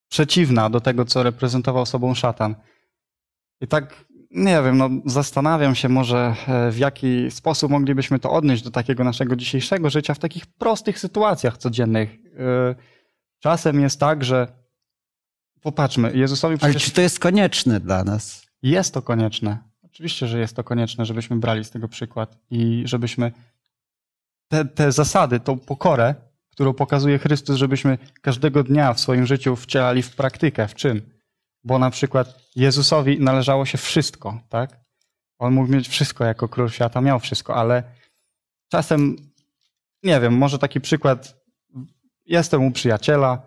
przeciwna 0.09 0.69
do 0.69 0.81
tego, 0.81 1.05
co 1.05 1.23
reprezentował 1.23 1.85
sobą 1.85 2.13
szatan. 2.13 2.55
I 3.61 3.67
tak, 3.67 4.05
nie 4.31 4.61
wiem, 4.63 4.77
no, 4.77 4.89
zastanawiam 5.05 5.75
się 5.75 5.89
może, 5.89 6.35
e, 6.47 6.71
w 6.71 6.77
jaki 6.77 7.31
sposób 7.31 7.71
moglibyśmy 7.71 8.19
to 8.19 8.31
odnieść 8.31 8.63
do 8.63 8.71
takiego 8.71 9.03
naszego 9.03 9.35
dzisiejszego 9.35 9.89
życia 9.89 10.13
w 10.13 10.19
takich 10.19 10.45
prostych 10.45 10.99
sytuacjach 10.99 11.57
codziennych. 11.57 12.09
E, 12.39 12.75
Czasem 13.39 13.81
jest 13.81 13.99
tak, 13.99 14.23
że 14.23 14.47
popatrzmy, 15.61 16.17
Jezusowi 16.17 16.57
Ale 16.61 16.73
przecież 16.73 16.83
czy 16.83 16.91
to 16.91 17.01
jest 17.01 17.19
konieczne 17.19 17.79
dla 17.79 18.03
nas? 18.03 18.47
jest 18.61 18.93
to 18.93 19.01
konieczne. 19.01 19.57
Oczywiście, 19.83 20.27
że 20.27 20.39
jest 20.39 20.55
to 20.55 20.63
konieczne, 20.63 21.05
żebyśmy 21.05 21.35
brali 21.35 21.65
z 21.65 21.69
tego 21.71 21.87
przykład 21.87 22.37
i 22.49 22.83
żebyśmy 22.85 23.31
te, 24.47 24.65
te 24.65 24.91
zasady, 24.91 25.39
tą 25.39 25.59
pokorę, 25.59 26.15
którą 26.57 26.73
pokazuje 26.73 27.19
Chrystus, 27.19 27.55
żebyśmy 27.55 27.97
każdego 28.21 28.63
dnia 28.63 28.93
w 28.93 28.99
swoim 28.99 29.25
życiu 29.25 29.55
wcielali 29.55 30.01
w 30.01 30.15
praktykę. 30.15 30.67
W 30.67 30.75
czym? 30.75 31.01
Bo 31.63 31.79
na 31.79 31.89
przykład 31.89 32.39
Jezusowi 32.55 33.19
należało 33.19 33.65
się 33.65 33.77
wszystko, 33.77 34.39
tak? 34.49 34.79
On 35.39 35.53
mógł 35.53 35.71
mieć 35.71 35.87
wszystko 35.87 36.25
jako 36.25 36.47
król 36.47 36.69
świata, 36.69 37.01
miał 37.01 37.19
wszystko, 37.19 37.55
ale 37.55 37.83
czasem, 38.71 39.15
nie 40.03 40.19
wiem, 40.19 40.37
może 40.37 40.59
taki 40.59 40.81
przykład, 40.81 41.35
jestem 42.25 42.63
u 42.63 42.71
przyjaciela, 42.71 43.41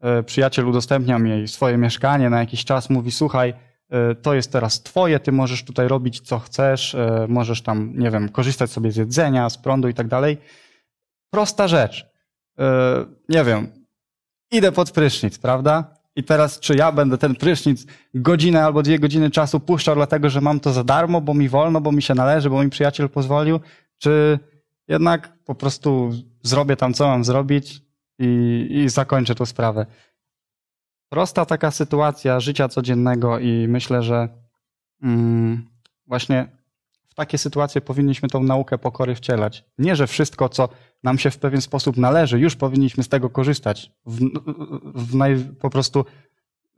e, 0.00 0.22
przyjaciel 0.22 0.68
udostępniam 0.68 1.26
jej 1.26 1.48
swoje 1.48 1.76
mieszkanie 1.76 2.30
na 2.30 2.40
jakiś 2.40 2.64
czas, 2.64 2.90
mówi 2.90 3.12
słuchaj, 3.12 3.54
e, 3.90 4.14
to 4.14 4.34
jest 4.34 4.52
teraz 4.52 4.82
twoje, 4.82 5.20
ty 5.20 5.32
możesz 5.32 5.64
tutaj 5.64 5.88
robić 5.88 6.20
co 6.20 6.38
chcesz, 6.38 6.94
e, 6.94 7.26
możesz 7.28 7.62
tam, 7.62 7.92
nie 7.98 8.10
wiem, 8.10 8.28
korzystać 8.28 8.70
sobie 8.70 8.92
z 8.92 8.96
jedzenia, 8.96 9.50
z 9.50 9.58
prądu 9.58 9.88
i 9.88 9.94
tak 9.94 10.08
dalej. 10.08 10.38
Prosta 11.30 11.68
rzecz. 11.68 12.15
E, 12.58 13.04
Nie 13.28 13.44
wiem, 13.44 13.68
idę 14.50 14.72
pod 14.72 14.90
prysznic, 14.90 15.38
prawda? 15.38 15.96
I 16.16 16.24
teraz, 16.24 16.60
czy 16.60 16.76
ja 16.76 16.92
będę 16.92 17.18
ten 17.18 17.34
prysznic 17.34 17.86
godzinę 18.14 18.64
albo 18.64 18.82
dwie 18.82 18.98
godziny 18.98 19.30
czasu 19.30 19.60
puszczał, 19.60 19.94
dlatego 19.94 20.30
że 20.30 20.40
mam 20.40 20.60
to 20.60 20.72
za 20.72 20.84
darmo, 20.84 21.20
bo 21.20 21.34
mi 21.34 21.48
wolno, 21.48 21.80
bo 21.80 21.92
mi 21.92 22.02
się 22.02 22.14
należy, 22.14 22.50
bo 22.50 22.64
mi 22.64 22.70
przyjaciel 22.70 23.08
pozwolił, 23.08 23.60
czy 23.98 24.38
jednak 24.88 25.44
po 25.44 25.54
prostu 25.54 26.10
zrobię 26.42 26.76
tam, 26.76 26.94
co 26.94 27.06
mam 27.06 27.24
zrobić 27.24 27.82
i, 28.18 28.66
i 28.70 28.88
zakończę 28.88 29.34
tą 29.34 29.46
sprawę. 29.46 29.86
Prosta 31.08 31.46
taka 31.46 31.70
sytuacja 31.70 32.40
życia 32.40 32.68
codziennego 32.68 33.38
i 33.38 33.68
myślę, 33.68 34.02
że 34.02 34.28
mm, 35.02 35.66
właśnie 36.06 36.55
takie 37.16 37.38
sytuacje 37.38 37.80
powinniśmy 37.80 38.28
tą 38.28 38.42
naukę 38.42 38.78
pokory 38.78 39.14
wcielać. 39.14 39.64
Nie, 39.78 39.96
że 39.96 40.06
wszystko, 40.06 40.48
co 40.48 40.68
nam 41.02 41.18
się 41.18 41.30
w 41.30 41.38
pewien 41.38 41.60
sposób 41.60 41.96
należy, 41.96 42.38
już 42.38 42.56
powinniśmy 42.56 43.04
z 43.04 43.08
tego 43.08 43.30
korzystać. 43.30 43.92
W, 44.06 44.20
w 44.94 45.14
naj, 45.14 45.36
po 45.60 45.70
prostu 45.70 46.04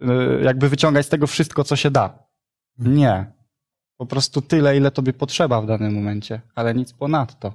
y, 0.03 0.07
jakby 0.43 0.69
wyciągać 0.69 1.07
z 1.07 1.09
tego 1.09 1.27
wszystko, 1.27 1.65
co 1.65 1.77
się 1.77 1.91
da. 1.91 2.19
Nie. 2.79 3.33
Po 3.97 4.07
prostu 4.07 4.43
tyle, 4.43 4.77
ile 4.77 4.91
tobie 4.91 5.13
potrzeba 5.13 5.63
w 5.63 5.67
danym 5.67 5.95
momencie, 5.95 6.41
ale 6.55 6.75
nic 6.75 6.93
ponadto. 6.93 7.53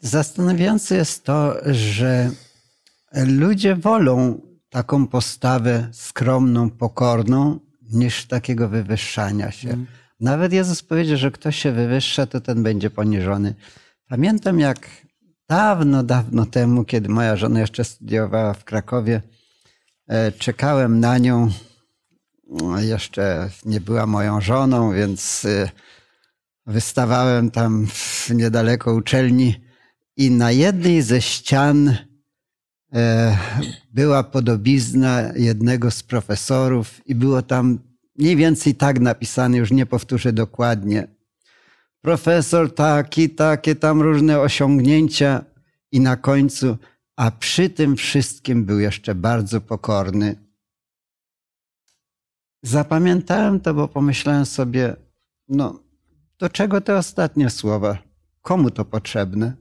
Zastanawiające 0.00 0.96
jest 0.96 1.24
to, 1.24 1.54
że 1.66 2.30
ludzie 3.26 3.76
wolą 3.76 4.40
taką 4.70 5.06
postawę 5.06 5.88
skromną, 5.92 6.70
pokorną, 6.70 7.60
niż 7.92 8.26
takiego 8.26 8.68
wywyższania 8.68 9.50
się. 9.50 9.76
Nawet 10.20 10.52
Jezus 10.52 10.82
powiedział, 10.82 11.16
że 11.16 11.30
kto 11.30 11.52
się 11.52 11.72
wywyższa, 11.72 12.26
to 12.26 12.40
ten 12.40 12.62
będzie 12.62 12.90
poniżony. 12.90 13.54
Pamiętam, 14.08 14.60
jak 14.60 14.88
dawno, 15.48 16.02
dawno 16.02 16.46
temu, 16.46 16.84
kiedy 16.84 17.08
moja 17.08 17.36
żona 17.36 17.60
jeszcze 17.60 17.84
studiowała 17.84 18.54
w 18.54 18.64
Krakowie, 18.64 19.22
e, 20.08 20.32
czekałem 20.32 21.00
na 21.00 21.18
nią. 21.18 21.50
No, 22.48 22.80
Jeszcze 22.80 23.50
nie 23.64 23.80
była 23.80 24.06
moją 24.06 24.40
żoną, 24.40 24.92
więc 24.92 25.44
e, 25.44 25.70
wystawałem 26.66 27.50
tam 27.50 27.86
niedaleko 28.34 28.94
uczelni 28.94 29.60
i 30.16 30.30
na 30.30 30.50
jednej 30.50 31.02
ze 31.02 31.22
ścian 31.22 31.96
e, 32.94 33.36
była 33.92 34.22
podobizna 34.22 35.22
jednego 35.36 35.90
z 35.90 36.02
profesorów 36.02 37.00
i 37.06 37.14
było 37.14 37.42
tam 37.42 37.78
mniej 38.18 38.36
więcej 38.36 38.74
tak 38.74 39.00
napisane, 39.00 39.56
już 39.56 39.70
nie 39.70 39.86
powtórzę 39.86 40.32
dokładnie. 40.32 41.08
Profesor 42.00 42.74
taki, 42.74 43.30
takie 43.30 43.76
tam 43.76 44.02
różne 44.02 44.40
osiągnięcia 44.40 45.44
i 45.92 46.00
na 46.00 46.16
końcu, 46.16 46.76
a 47.16 47.30
przy 47.30 47.70
tym 47.70 47.96
wszystkim 47.96 48.64
był 48.64 48.78
jeszcze 48.78 49.14
bardzo 49.14 49.60
pokorny. 49.60 50.36
Zapamiętałem 52.62 53.60
to, 53.60 53.74
bo 53.74 53.88
pomyślałem 53.88 54.46
sobie, 54.46 54.96
no, 55.48 55.80
do 56.38 56.48
czego 56.48 56.80
te 56.80 56.96
ostatnie 56.96 57.50
słowa? 57.50 57.98
Komu 58.42 58.70
to 58.70 58.84
potrzebne? 58.84 59.56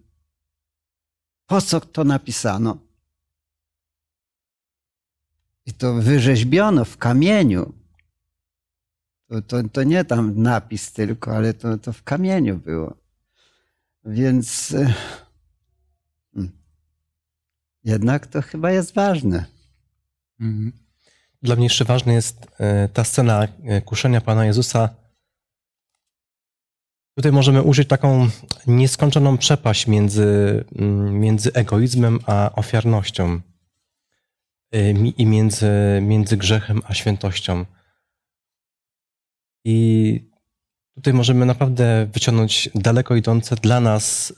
Po 1.46 1.62
co 1.62 1.82
to 1.82 2.04
napisano? 2.04 2.78
I 5.65 5.74
to 5.74 5.94
wyrzeźbiono 5.94 6.86
w 6.86 6.98
kamieniu. 6.98 7.74
To, 9.27 9.41
to, 9.41 9.57
to 9.71 9.83
nie 9.83 10.05
tam 10.05 10.41
napis 10.41 10.93
tylko, 10.93 11.35
ale 11.35 11.53
to, 11.53 11.77
to 11.77 11.93
w 11.93 12.03
kamieniu 12.03 12.57
było. 12.57 12.95
Więc 14.05 14.71
e, 14.71 14.93
hmm, 16.33 16.51
jednak 17.83 18.27
to 18.27 18.41
chyba 18.41 18.71
jest 18.71 18.93
ważne. 18.93 19.45
Dla 21.41 21.55
mnie 21.55 21.65
jeszcze 21.65 21.85
ważna 21.85 22.13
jest 22.13 22.47
e, 22.59 22.89
ta 22.89 23.03
scena 23.03 23.47
e, 23.63 23.81
kuszenia 23.81 24.21
Pana 24.21 24.45
Jezusa. 24.45 24.89
Tutaj 27.15 27.31
możemy 27.31 27.61
użyć 27.61 27.88
taką 27.88 28.29
nieskończoną 28.67 29.38
przepaść 29.38 29.88
między, 29.88 30.63
mm, 30.75 31.19
między 31.19 31.53
egoizmem 31.53 32.19
a 32.25 32.51
ofiarnością 32.55 33.41
i 35.17 35.25
między, 35.25 35.69
między 36.01 36.38
grzechem 36.38 36.81
a 36.85 36.93
świętością. 36.93 37.65
I 39.65 40.19
tutaj 40.95 41.13
możemy 41.13 41.45
naprawdę 41.45 42.08
wyciągnąć 42.13 42.69
daleko 42.75 43.15
idące 43.15 43.56
dla 43.56 43.80
nas 43.80 44.34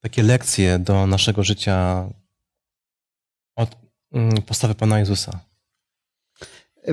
takie 0.00 0.22
lekcje 0.22 0.78
do 0.78 1.06
naszego 1.06 1.44
życia 1.44 2.08
od 3.56 3.76
mm, 4.12 4.42
postawy 4.42 4.74
Pana 4.74 4.98
Jezusa. 4.98 5.40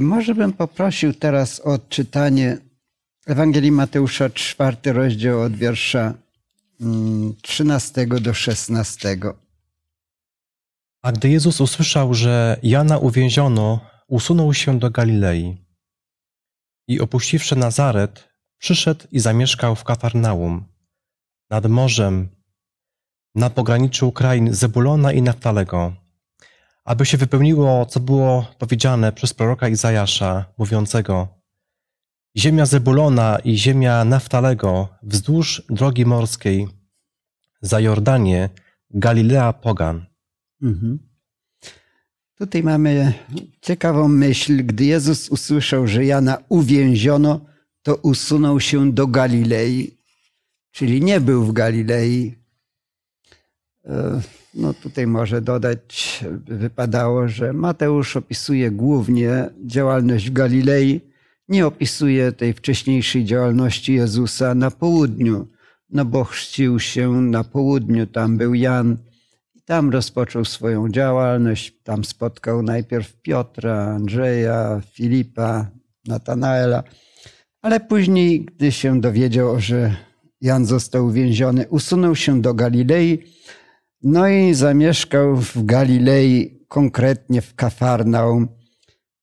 Może 0.01 0.35
bym 0.35 0.53
poprosił 0.53 1.13
teraz 1.13 1.59
o 1.59 1.63
odczytanie 1.63 2.57
Ewangelii 3.25 3.71
Mateusza, 3.71 4.29
czwarty 4.29 4.93
rozdział 4.93 5.41
od 5.41 5.55
wiersza 5.55 6.13
mm, 6.81 7.35
13 7.41 8.07
do 8.07 8.33
16. 8.33 9.17
A 11.01 11.11
gdy 11.11 11.29
Jezus 11.29 11.61
usłyszał, 11.61 12.13
że 12.13 12.59
Jana 12.63 12.97
uwięziono, 12.97 13.79
usunął 14.07 14.53
się 14.53 14.79
do 14.79 14.91
Galilei 14.91 15.62
i 16.87 16.99
opuściwszy 16.99 17.55
Nazaret, 17.55 18.29
przyszedł 18.57 19.05
i 19.11 19.19
zamieszkał 19.19 19.75
w 19.75 19.83
Kafarnaum, 19.83 20.65
nad 21.49 21.65
morzem, 21.65 22.29
na 23.35 23.49
pograniczu 23.49 24.11
krain 24.11 24.53
Zebulona 24.53 25.11
i 25.11 25.21
Naftalego, 25.21 25.93
aby 26.85 27.05
się 27.05 27.17
wypełniło, 27.17 27.85
co 27.85 27.99
było 27.99 28.47
powiedziane 28.57 29.11
przez 29.11 29.33
proroka 29.33 29.67
Izajasza, 29.67 30.45
mówiącego 30.57 31.43
Ziemia 32.37 32.65
Zebulona 32.65 33.39
i 33.43 33.57
ziemia 33.57 34.05
Naftalego 34.05 34.87
wzdłuż 35.03 35.63
drogi 35.69 36.05
morskiej, 36.05 36.67
za 37.61 37.79
Jordanię, 37.79 38.49
Galilea 38.89 39.53
Pogan. 39.53 40.05
Mhm. 40.61 41.12
Tutaj 42.37 42.63
mamy 42.63 43.13
ciekawą 43.61 44.07
myśl. 44.07 44.65
Gdy 44.65 44.85
Jezus 44.85 45.29
usłyszał, 45.29 45.87
że 45.87 46.05
Jana 46.05 46.37
uwięziono, 46.49 47.45
to 47.83 47.95
usunął 47.95 48.59
się 48.59 48.91
do 48.91 49.07
Galilei, 49.07 49.97
czyli 50.71 51.01
nie 51.01 51.21
był 51.21 51.43
w 51.43 51.53
Galilei. 51.53 52.35
E, 53.85 54.21
No 54.55 54.73
tutaj 54.73 55.07
może 55.07 55.41
dodać, 55.41 56.19
wypadało, 56.45 57.27
że 57.27 57.53
Mateusz 57.53 58.17
opisuje 58.17 58.71
głównie 58.71 59.49
działalność 59.65 60.29
w 60.29 60.33
Galilei, 60.33 61.01
nie 61.49 61.67
opisuje 61.67 62.31
tej 62.31 62.53
wcześniejszej 62.53 63.25
działalności 63.25 63.93
Jezusa 63.93 64.55
na 64.55 64.71
południu, 64.71 65.47
no 65.89 66.05
bo 66.05 66.23
chrzcił 66.23 66.79
się 66.79 67.21
na 67.21 67.43
południu, 67.43 68.07
tam 68.07 68.37
był 68.37 68.53
Jan, 68.53 68.97
tam 69.65 69.89
rozpoczął 69.89 70.45
swoją 70.45 70.89
działalność, 70.89 71.73
tam 71.83 72.03
spotkał 72.05 72.63
najpierw 72.63 73.21
Piotra, 73.21 73.85
Andrzeja, 73.85 74.81
Filipa, 74.91 75.67
Natanaela, 76.07 76.83
ale 77.61 77.79
później, 77.79 78.45
gdy 78.45 78.71
się 78.71 79.01
dowiedział, 79.01 79.59
że 79.59 79.95
Jan 80.41 80.65
został 80.65 81.05
uwięziony, 81.05 81.67
usunął 81.69 82.15
się 82.15 82.41
do 82.41 82.53
Galilei, 82.53 83.23
no 84.01 84.27
i 84.27 84.53
zamieszkał 84.53 85.35
w 85.35 85.65
Galilei, 85.65 86.63
konkretnie 86.67 87.41
w 87.41 87.55
Kafarnaum. 87.55 88.47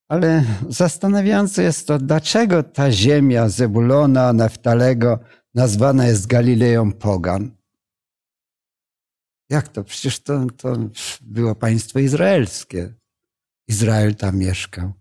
Ale 0.09 0.45
zastanawiające 0.69 1.63
jest 1.63 1.87
to, 1.87 1.99
dlaczego 1.99 2.63
ta 2.63 2.93
ziemia 2.93 3.49
Zebulona, 3.49 4.33
Neftalego 4.33 5.19
nazwana 5.55 6.07
jest 6.07 6.27
Galileją 6.27 6.93
Pogan. 6.93 7.60
Jak 9.51 9.69
to? 9.69 9.85
Przecież 9.85 10.21
to, 10.21 10.47
to 10.57 10.77
było 11.21 11.55
państwo 11.55 11.99
izraelskie. 11.99 12.95
Izrael 13.69 14.15
tam 14.15 14.39
mieszkał. 14.39 14.93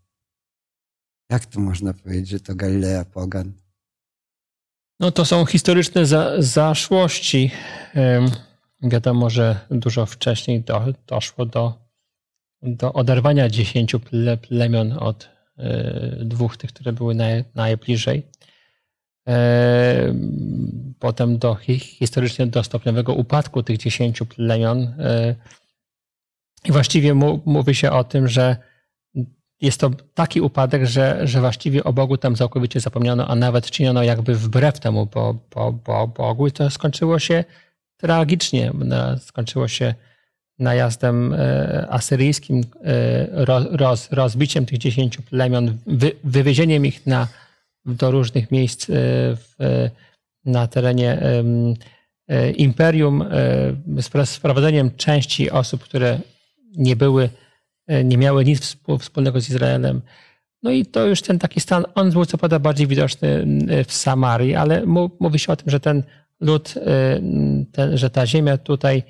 Jak 1.29 1.45
to 1.45 1.59
można 1.59 1.93
powiedzieć, 1.93 2.29
że 2.29 2.39
to 2.39 2.55
Galileja 2.55 3.05
Pogan? 3.05 3.53
No 4.99 5.11
to 5.11 5.25
są 5.25 5.45
historyczne 5.45 6.05
za, 6.05 6.41
zaszłości. 6.41 7.51
Wiadomo, 8.81 9.29
że 9.29 9.59
dużo 9.71 10.05
wcześniej 10.05 10.61
do, 10.61 10.93
doszło 11.07 11.45
do, 11.45 11.73
do 12.61 12.93
oderwania 12.93 13.49
dziesięciu 13.49 13.99
ple, 13.99 14.37
plemion 14.37 14.91
od 14.91 15.29
y, 15.59 16.25
dwóch 16.25 16.57
tych, 16.57 16.73
które 16.73 16.93
były 16.93 17.15
naj, 17.15 17.43
najbliżej. 17.55 18.27
E, 19.29 20.13
Potem 20.99 21.37
do 21.37 21.55
hi- 21.55 21.79
historycznie 21.79 22.47
do 22.47 22.63
stopniowego 22.63 23.13
upadku 23.13 23.63
tych 23.63 23.77
dziesięciu 23.77 24.25
plemion. 24.25 24.77
e, 24.99 25.35
I 26.65 26.71
właściwie 26.71 27.13
mówi 27.45 27.75
się 27.75 27.91
o 27.91 28.03
tym, 28.03 28.27
że 28.27 28.57
jest 29.61 29.79
to 29.79 29.89
taki 30.13 30.41
upadek, 30.41 30.85
że, 30.85 31.27
że 31.27 31.39
właściwie 31.39 31.83
o 31.83 31.93
Bogu 31.93 32.17
tam 32.17 32.35
całkowicie 32.35 32.79
zapomniano, 32.79 33.27
a 33.27 33.35
nawet 33.35 33.71
czyniono 33.71 34.03
jakby 34.03 34.35
wbrew 34.35 34.79
temu 34.79 35.05
bo, 35.05 35.35
bo, 35.55 35.71
bo 35.71 36.07
Bogu 36.07 36.47
i 36.47 36.51
to 36.51 36.69
skończyło 36.69 37.19
się 37.19 37.43
tragicznie. 37.97 38.71
Skończyło 39.19 39.67
się 39.67 39.93
najazdem 40.59 41.33
e, 41.33 41.87
asyryjskim, 41.89 42.63
roz, 43.71 44.11
rozbiciem 44.11 44.65
tych 44.65 44.77
dziesięciu 44.77 45.21
plemion, 45.21 45.77
wy, 45.87 46.11
wywiezieniem 46.23 46.85
ich 46.85 47.05
na, 47.05 47.27
do 47.95 48.11
różnych 48.11 48.51
miejsc 48.51 48.89
e, 48.89 48.93
w, 49.35 49.55
na 50.45 50.67
terenie 50.67 51.21
imperium, 52.57 53.25
sprowadzeniem 54.25 54.91
części 54.91 55.51
osób, 55.51 55.83
które 55.83 56.19
nie 56.77 56.95
były, 56.95 57.29
nie 58.03 58.17
miały 58.17 58.45
nic 58.45 58.77
wspólnego 58.99 59.41
z 59.41 59.49
Izraelem. 59.49 60.01
No 60.63 60.71
i 60.71 60.85
to 60.85 61.05
już 61.05 61.21
ten 61.21 61.39
taki 61.39 61.59
stan, 61.59 61.85
on 61.95 62.11
był 62.11 62.25
co 62.25 62.37
prawda 62.37 62.59
bardziej 62.59 62.87
widoczny 62.87 63.45
w 63.87 63.93
Samarii, 63.93 64.55
ale 64.55 64.85
mówi 65.19 65.39
się 65.39 65.53
o 65.53 65.55
tym, 65.55 65.69
że 65.69 65.79
ten 65.79 66.03
lud, 66.39 66.73
ten, 67.71 67.97
że 67.97 68.09
ta 68.09 68.27
ziemia 68.27 68.57
tutaj 68.57 69.03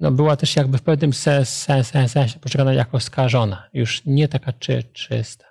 no 0.00 0.10
była 0.10 0.36
też 0.36 0.56
jakby 0.56 0.78
w 0.78 0.82
pewnym 0.82 1.12
sensie, 1.12 1.84
sensie 2.08 2.38
postrzegana 2.40 2.72
jako 2.72 3.00
skażona, 3.00 3.68
już 3.72 4.02
nie 4.06 4.28
taka 4.28 4.52
czy, 4.52 4.82
czysta. 4.92 5.44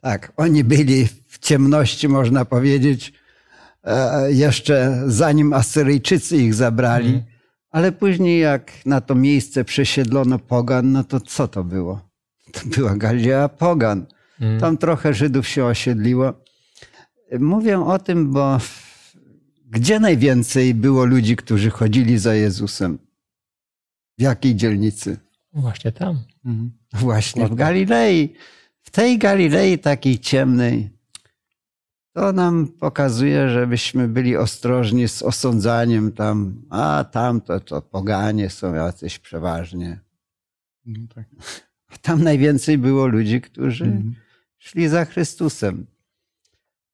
Tak, 0.00 0.32
oni 0.36 0.64
byli 0.64 1.08
ciemności, 1.40 2.08
można 2.08 2.44
powiedzieć, 2.44 3.12
e, 3.84 4.32
jeszcze 4.32 5.02
zanim 5.06 5.52
Asyryjczycy 5.52 6.36
ich 6.36 6.54
zabrali, 6.54 7.08
mm. 7.08 7.22
ale 7.70 7.92
później 7.92 8.40
jak 8.40 8.72
na 8.86 9.00
to 9.00 9.14
miejsce 9.14 9.64
przesiedlono 9.64 10.38
pogan, 10.38 10.92
no 10.92 11.04
to 11.04 11.20
co 11.20 11.48
to 11.48 11.64
było? 11.64 12.00
To 12.52 12.60
była 12.66 12.96
Galilea 12.96 13.48
pogan. 13.48 14.06
Mm. 14.40 14.60
Tam 14.60 14.78
trochę 14.78 15.14
Żydów 15.14 15.48
się 15.48 15.64
osiedliło. 15.64 16.32
Mówię 17.40 17.84
o 17.86 17.98
tym, 17.98 18.32
bo 18.32 18.58
gdzie 19.70 20.00
najwięcej 20.00 20.74
było 20.74 21.04
ludzi, 21.04 21.36
którzy 21.36 21.70
chodzili 21.70 22.18
za 22.18 22.34
Jezusem? 22.34 22.98
W 24.18 24.22
jakiej 24.22 24.56
dzielnicy? 24.56 25.18
Właśnie 25.52 25.92
tam. 25.92 26.18
Mhm. 26.44 26.70
Właśnie 26.92 27.48
w 27.48 27.54
Galilei. 27.54 28.34
W 28.82 28.90
tej 28.90 29.18
Galilei 29.18 29.78
takiej 29.78 30.18
ciemnej. 30.18 30.90
To 32.12 32.32
nam 32.32 32.68
pokazuje, 32.68 33.48
żebyśmy 33.50 34.08
byli 34.08 34.36
ostrożni 34.36 35.08
z 35.08 35.22
osądzaniem 35.22 36.12
tam, 36.12 36.62
a 36.70 37.04
tam 37.12 37.40
to, 37.40 37.82
poganie 37.82 38.50
są 38.50 38.74
jacyś 38.74 39.18
przeważnie. 39.18 40.00
No 40.86 41.00
tak. 41.14 41.24
Tam 42.02 42.22
najwięcej 42.22 42.78
było 42.78 43.06
ludzi, 43.06 43.40
którzy 43.40 43.84
mhm. 43.84 44.14
szli 44.58 44.88
za 44.88 45.04
Chrystusem. 45.04 45.86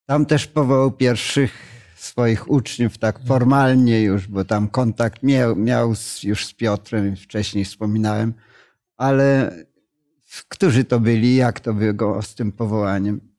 Tam 0.07 0.26
też 0.26 0.46
powołał 0.46 0.92
pierwszych 0.92 1.52
swoich 1.96 2.50
uczniów 2.50 2.98
tak 2.98 3.20
formalnie 3.26 4.02
już, 4.02 4.29
bo 4.29 4.44
tam 4.44 4.68
kontakt 4.68 5.22
miał, 5.22 5.57
miał 5.57 5.94
już 6.22 6.46
z 6.46 6.52
Piotrem, 6.52 7.16
wcześniej 7.16 7.64
wspominałem, 7.64 8.35
ale 8.96 9.57
którzy 10.48 10.85
to 10.85 11.00
byli, 11.00 11.37
jak 11.37 11.61
to 11.61 11.74
było 11.74 12.22
z 12.22 12.35
tym 12.35 12.52
powołaniem? 12.52 13.36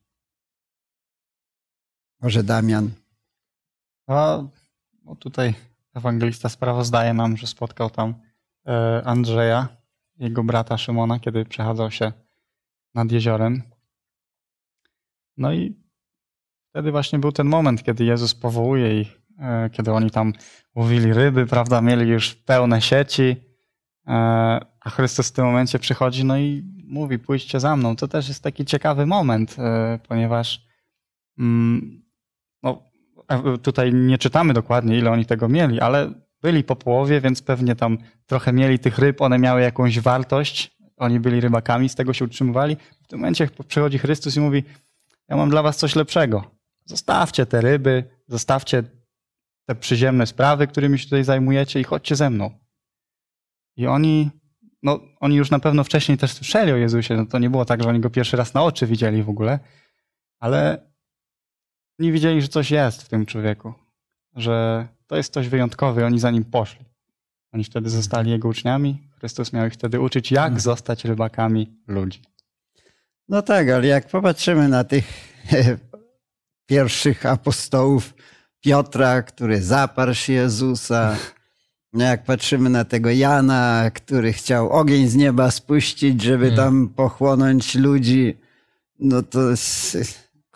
Może 2.22 2.44
Damian? 2.44 2.92
A, 4.08 4.44
no 5.06 5.16
tutaj 5.16 5.54
ewangelista 5.94 6.50
sprawozdaje 6.50 7.14
nam, 7.14 7.38
że 7.38 7.48
spotkał 7.48 7.90
tam 7.90 8.14
e, 8.68 9.02
Andrzeja, 9.06 9.68
jego 10.20 10.44
brata 10.44 10.78
Szymona, 10.78 11.20
kiedy 11.20 11.46
przechadzał 11.46 11.92
się 11.92 12.12
nad 12.96 13.12
jeziorem. 13.12 13.62
No 15.38 15.54
i 15.54 15.76
wtedy 16.70 16.92
właśnie 16.92 17.20
był 17.20 17.32
ten 17.32 17.48
moment, 17.48 17.84
kiedy 17.84 18.06
Jezus 18.06 18.36
powołuje 18.36 19.02
ich, 19.02 19.22
e, 19.40 19.70
kiedy 19.70 19.92
oni 19.92 20.12
tam 20.12 20.34
łowili 20.76 21.14
ryby, 21.14 21.46
prawda, 21.46 21.82
mieli 21.82 22.10
już 22.10 22.36
pełne 22.36 22.82
sieci, 22.82 23.36
e, 24.08 24.12
a 24.80 24.90
Chrystus 24.90 25.30
w 25.30 25.32
tym 25.32 25.46
momencie 25.46 25.80
przychodzi, 25.80 26.26
no 26.26 26.38
i 26.38 26.64
mówi, 26.84 27.20
pójdźcie 27.20 27.60
za 27.60 27.76
mną. 27.76 27.96
To 27.96 28.08
też 28.08 28.28
jest 28.28 28.44
taki 28.44 28.66
ciekawy 28.66 29.06
moment, 29.06 29.56
ponieważ 30.08 30.68
mm, 31.40 32.07
tutaj 33.62 33.94
nie 33.94 34.18
czytamy 34.18 34.54
dokładnie, 34.54 34.98
ile 34.98 35.12
oni 35.12 35.26
tego 35.26 35.50
mieli, 35.50 35.80
ale 35.80 36.14
byli 36.42 36.64
po 36.64 36.76
połowie, 36.76 37.22
więc 37.22 37.42
pewnie 37.42 37.76
tam 37.76 37.98
trochę 38.26 38.54
mieli 38.54 38.80
tych 38.80 38.98
ryb, 38.98 39.22
one 39.22 39.40
miały 39.40 39.62
jakąś 39.62 40.00
wartość, 40.00 40.78
oni 40.98 41.20
byli 41.20 41.42
rybakami, 41.42 41.90
z 41.90 41.96
tego 41.96 42.14
się 42.14 42.26
utrzymywali. 42.26 42.78
W 43.04 43.08
tym 43.08 43.20
momencie 43.20 43.50
przychodzi 43.68 43.98
Chrystus 43.98 44.36
i 44.36 44.40
mówi, 44.40 44.64
ja 45.30 45.36
mam 45.36 45.50
dla 45.50 45.64
was 45.64 45.78
coś 45.78 45.96
lepszego. 45.96 46.52
Zostawcie 46.86 47.46
te 47.46 47.62
ryby, 47.62 48.04
zostawcie 48.28 48.84
te 49.66 49.76
przyziemne 49.76 50.28
sprawy, 50.28 50.68
którymi 50.68 51.00
się 51.00 51.06
tutaj 51.06 51.24
zajmujecie 51.24 51.80
i 51.80 51.84
chodźcie 51.84 52.16
ze 52.16 52.30
mną. 52.30 52.52
I 53.76 53.88
oni, 53.88 54.30
no, 54.84 55.00
oni 55.20 55.36
już 55.36 55.52
na 55.52 55.60
pewno 55.60 55.84
wcześniej 55.84 56.18
też 56.18 56.34
słyszeli 56.34 56.72
o 56.72 56.78
Jezusie. 56.78 57.18
No, 57.18 57.26
to 57.26 57.40
nie 57.40 57.50
było 57.50 57.66
tak, 57.66 57.84
że 57.84 57.90
oni 57.90 58.00
go 58.00 58.10
pierwszy 58.10 58.38
raz 58.38 58.54
na 58.54 58.64
oczy 58.64 58.88
widzieli 58.88 59.24
w 59.24 59.30
ogóle, 59.30 59.60
ale 60.40 60.88
oni 62.00 62.12
widzieli, 62.12 62.42
że 62.42 62.48
coś 62.48 62.72
jest 62.72 63.04
w 63.04 63.10
tym 63.10 63.26
człowieku, 63.26 63.74
że 64.36 64.88
to 65.08 65.18
jest 65.18 65.34
coś 65.34 65.48
wyjątkowe 65.48 66.02
i 66.02 66.04
oni 66.04 66.20
za 66.20 66.32
nim 66.32 66.44
poszli. 66.44 66.86
Oni 67.54 67.64
wtedy 67.64 67.90
zostali 67.90 68.32
jego 68.32 68.48
uczniami. 68.48 68.98
Chrystus 69.20 69.54
miał 69.54 69.68
ich 69.68 69.74
wtedy 69.74 70.00
uczyć, 70.00 70.32
jak 70.32 70.44
hmm. 70.44 70.60
zostać 70.60 71.06
rybakami 71.06 71.78
ludzi. 71.88 72.22
No 73.30 73.42
tak, 73.42 73.70
ale 73.70 73.88
jak 73.88 74.08
popatrzymy 74.08 74.68
na 74.68 74.84
tych 74.84 75.06
pierwszych 76.70 77.26
apostołów 77.26 78.14
Piotra, 78.62 79.22
który 79.22 79.62
zaparł 79.62 80.14
się 80.14 80.34
Jezusa. 80.34 81.16
No 81.94 82.04
jak 82.04 82.24
patrzymy 82.24 82.70
na 82.70 82.86
tego 82.86 83.10
Jana, 83.10 83.92
który 83.94 84.34
chciał 84.34 84.70
ogień 84.70 85.08
z 85.08 85.16
nieba 85.16 85.52
spuścić, 85.52 86.22
żeby 86.22 86.46
hmm. 86.46 86.58
tam 86.58 86.90
pochłonąć 86.90 87.76
ludzi, 87.76 88.38
no 89.00 89.24
to 89.24 89.58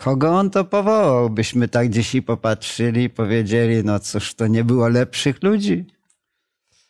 kogo 0.01 0.29
on 0.39 0.49
to 0.49 0.65
powołał? 0.65 1.29
Byśmy 1.29 1.67
tak 1.67 1.89
dzisiaj 1.89 2.21
popatrzyli 2.21 3.03
i 3.03 3.09
powiedzieli, 3.09 3.83
no 3.83 3.99
cóż, 3.99 4.33
to 4.33 4.47
nie 4.47 4.63
było 4.63 4.87
lepszych 4.87 5.43
ludzi. 5.43 5.85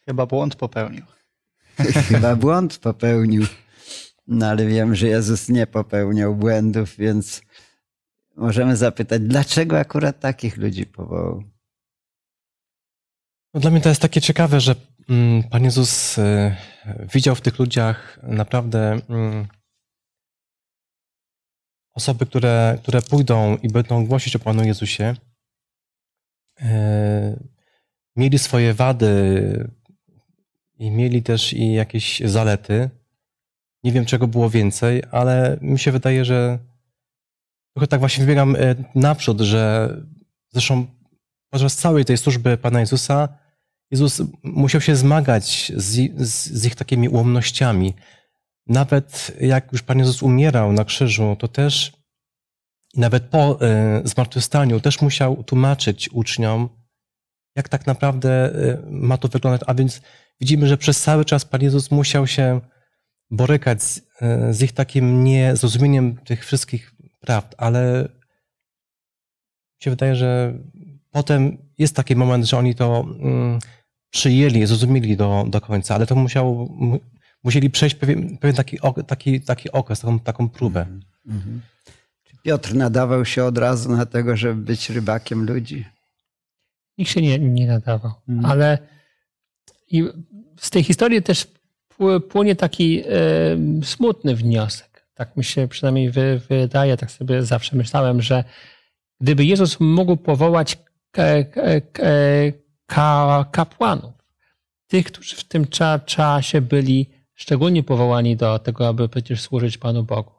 Chyba 0.05 0.25
błąd 0.25 0.55
popełnił. 0.55 1.03
Chyba 2.09 2.35
błąd 2.35 2.77
popełnił. 2.77 3.45
No 4.27 4.47
ale 4.47 4.65
wiem, 4.65 4.95
że 4.95 5.07
Jezus 5.07 5.49
nie 5.49 5.67
popełniał 5.67 6.35
błędów, 6.35 6.97
więc 6.97 7.41
możemy 8.35 8.75
zapytać, 8.77 9.21
dlaczego 9.21 9.79
akurat 9.79 10.19
takich 10.19 10.57
ludzi 10.57 10.85
powołał? 10.85 11.43
No 13.53 13.59
dla 13.59 13.71
mnie 13.71 13.81
to 13.81 13.89
jest 13.89 14.01
takie 14.01 14.21
ciekawe, 14.21 14.59
że 14.59 14.75
mm, 15.09 15.43
Pan 15.43 15.63
Jezus 15.63 16.17
y, 16.17 16.55
widział 17.13 17.35
w 17.35 17.41
tych 17.41 17.59
ludziach 17.59 18.19
naprawdę 18.23 18.99
mm, 19.09 19.47
osoby, 21.93 22.25
które, 22.25 22.77
które 22.83 23.01
pójdą 23.01 23.57
i 23.57 23.69
będą 23.69 24.05
głosić 24.05 24.35
o 24.35 24.39
Panu 24.39 24.63
Jezusie. 24.63 25.15
Y, 26.61 26.65
mieli 28.15 28.39
swoje 28.39 28.73
wady 28.73 29.69
i 30.79 30.91
mieli 30.91 31.23
też 31.23 31.53
i 31.53 31.73
jakieś 31.73 32.19
zalety. 32.25 32.89
Nie 33.83 33.91
wiem, 33.91 34.05
czego 34.05 34.27
było 34.27 34.49
więcej, 34.49 35.03
ale 35.11 35.57
mi 35.61 35.79
się 35.79 35.91
wydaje, 35.91 36.25
że 36.25 36.59
Trochę 37.73 37.87
tak 37.87 37.99
właśnie 37.99 38.23
wybiegam 38.23 38.55
e, 38.55 38.75
naprzód, 38.95 39.41
że 39.41 39.93
zresztą 40.49 40.87
podczas 41.49 41.75
całej 41.75 42.05
tej 42.05 42.17
służby 42.17 42.57
Pana 42.57 42.79
Jezusa, 42.79 43.29
Jezus 43.91 44.21
musiał 44.43 44.81
się 44.81 44.95
zmagać 44.95 45.71
z, 45.75 46.11
z, 46.17 46.47
z 46.47 46.65
ich 46.65 46.75
takimi 46.75 47.09
ułomnościami. 47.09 47.93
Nawet 48.71 49.31
jak 49.41 49.71
już 49.71 49.81
Pan 49.81 49.99
Jezus 49.99 50.23
umierał 50.23 50.73
na 50.73 50.85
krzyżu, 50.85 51.35
to 51.39 51.47
też 51.47 51.91
nawet 52.95 53.23
po 53.23 53.59
y, 53.65 54.07
zmartwychwstaniu 54.07 54.79
też 54.79 55.01
musiał 55.01 55.43
tłumaczyć 55.43 56.09
uczniom, 56.09 56.69
jak 57.55 57.69
tak 57.69 57.87
naprawdę 57.87 58.55
y, 58.55 58.77
ma 58.89 59.17
to 59.17 59.27
wyglądać. 59.27 59.61
A 59.67 59.73
więc 59.73 60.01
widzimy, 60.41 60.67
że 60.67 60.77
przez 60.77 61.01
cały 61.01 61.25
czas 61.25 61.45
Pan 61.45 61.61
Jezus 61.61 61.91
musiał 61.91 62.27
się 62.27 62.61
borykać 63.29 63.83
z, 63.83 63.97
y, 63.97 64.01
z 64.49 64.61
ich 64.61 64.71
takim 64.71 65.23
niezrozumieniem 65.23 66.17
tych 66.17 66.45
wszystkich 66.45 66.93
prawd, 67.19 67.55
ale 67.57 68.01
mi 69.73 69.83
się 69.83 69.89
wydaje, 69.89 70.15
że 70.15 70.53
potem 71.11 71.57
jest 71.77 71.95
taki 71.95 72.15
moment, 72.15 72.45
że 72.45 72.57
oni 72.57 72.75
to 72.75 73.05
mm, 73.19 73.59
przyjęli, 74.09 74.65
zrozumieli 74.65 75.17
do, 75.17 75.45
do 75.47 75.61
końca, 75.61 75.95
ale 75.95 76.07
to 76.07 76.15
musiało, 76.15 76.69
musieli 77.43 77.69
przejść 77.69 77.95
pewien, 77.95 78.37
pewien 78.37 78.55
taki, 78.55 78.77
taki, 79.07 79.41
taki 79.41 79.71
okres, 79.71 79.99
taką, 79.99 80.19
taką 80.19 80.49
próbę. 80.49 80.85
Mm-hmm. 81.27 81.59
Czy 82.23 82.37
Piotr 82.43 82.75
nadawał 82.75 83.25
się 83.25 83.43
od 83.43 83.57
razu 83.57 83.91
na 83.91 84.05
tego, 84.05 84.37
żeby 84.37 84.61
być 84.61 84.89
rybakiem 84.89 85.45
ludzi? 85.45 85.85
Nikt 86.97 87.11
się 87.11 87.21
nie, 87.21 87.39
nie 87.39 87.67
nadawał, 87.67 88.11
mm. 88.29 88.45
ale 88.45 88.77
i 89.91 90.03
z 90.59 90.69
tej 90.69 90.83
historii 90.83 91.21
też 91.21 91.47
pł- 91.97 92.21
płynie 92.21 92.55
taki 92.55 93.01
e, 93.01 93.05
smutny 93.83 94.35
wniosek. 94.35 95.07
Tak 95.13 95.37
mi 95.37 95.43
się 95.43 95.67
przynajmniej 95.67 96.11
wy, 96.11 96.41
wydaje, 96.49 96.97
tak 96.97 97.11
sobie 97.11 97.43
zawsze 97.43 97.75
myślałem, 97.75 98.21
że 98.21 98.43
gdyby 99.21 99.45
Jezus 99.45 99.79
mógł 99.79 100.17
powołać 100.17 100.77
ka, 101.11 101.43
ka, 101.43 101.61
ka, 102.85 103.45
kapłanów, 103.51 104.13
tych, 104.87 105.05
którzy 105.05 105.35
w 105.35 105.43
tym 105.43 105.67
cza, 105.67 105.99
czasie 105.99 106.61
byli 106.61 107.09
szczególnie 107.41 107.83
powołani 107.83 108.35
do 108.35 108.59
tego, 108.59 108.87
aby 108.87 109.09
przecież 109.09 109.41
służyć 109.41 109.77
Panu 109.77 110.03
Bogu. 110.03 110.31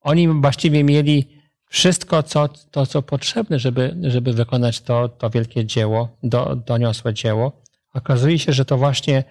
Oni 0.00 0.28
właściwie 0.28 0.84
mieli 0.84 1.28
wszystko, 1.66 2.22
co, 2.22 2.48
to, 2.48 2.86
co 2.86 3.02
potrzebne, 3.02 3.58
żeby, 3.58 3.96
żeby 4.02 4.32
wykonać 4.32 4.80
to, 4.80 5.08
to 5.08 5.30
wielkie 5.30 5.64
dzieło, 5.64 6.16
do, 6.22 6.56
doniosłe 6.56 7.14
dzieło. 7.14 7.62
Okazuje 7.94 8.38
się, 8.38 8.52
że 8.52 8.64
to 8.64 8.76
właśnie 8.76 9.24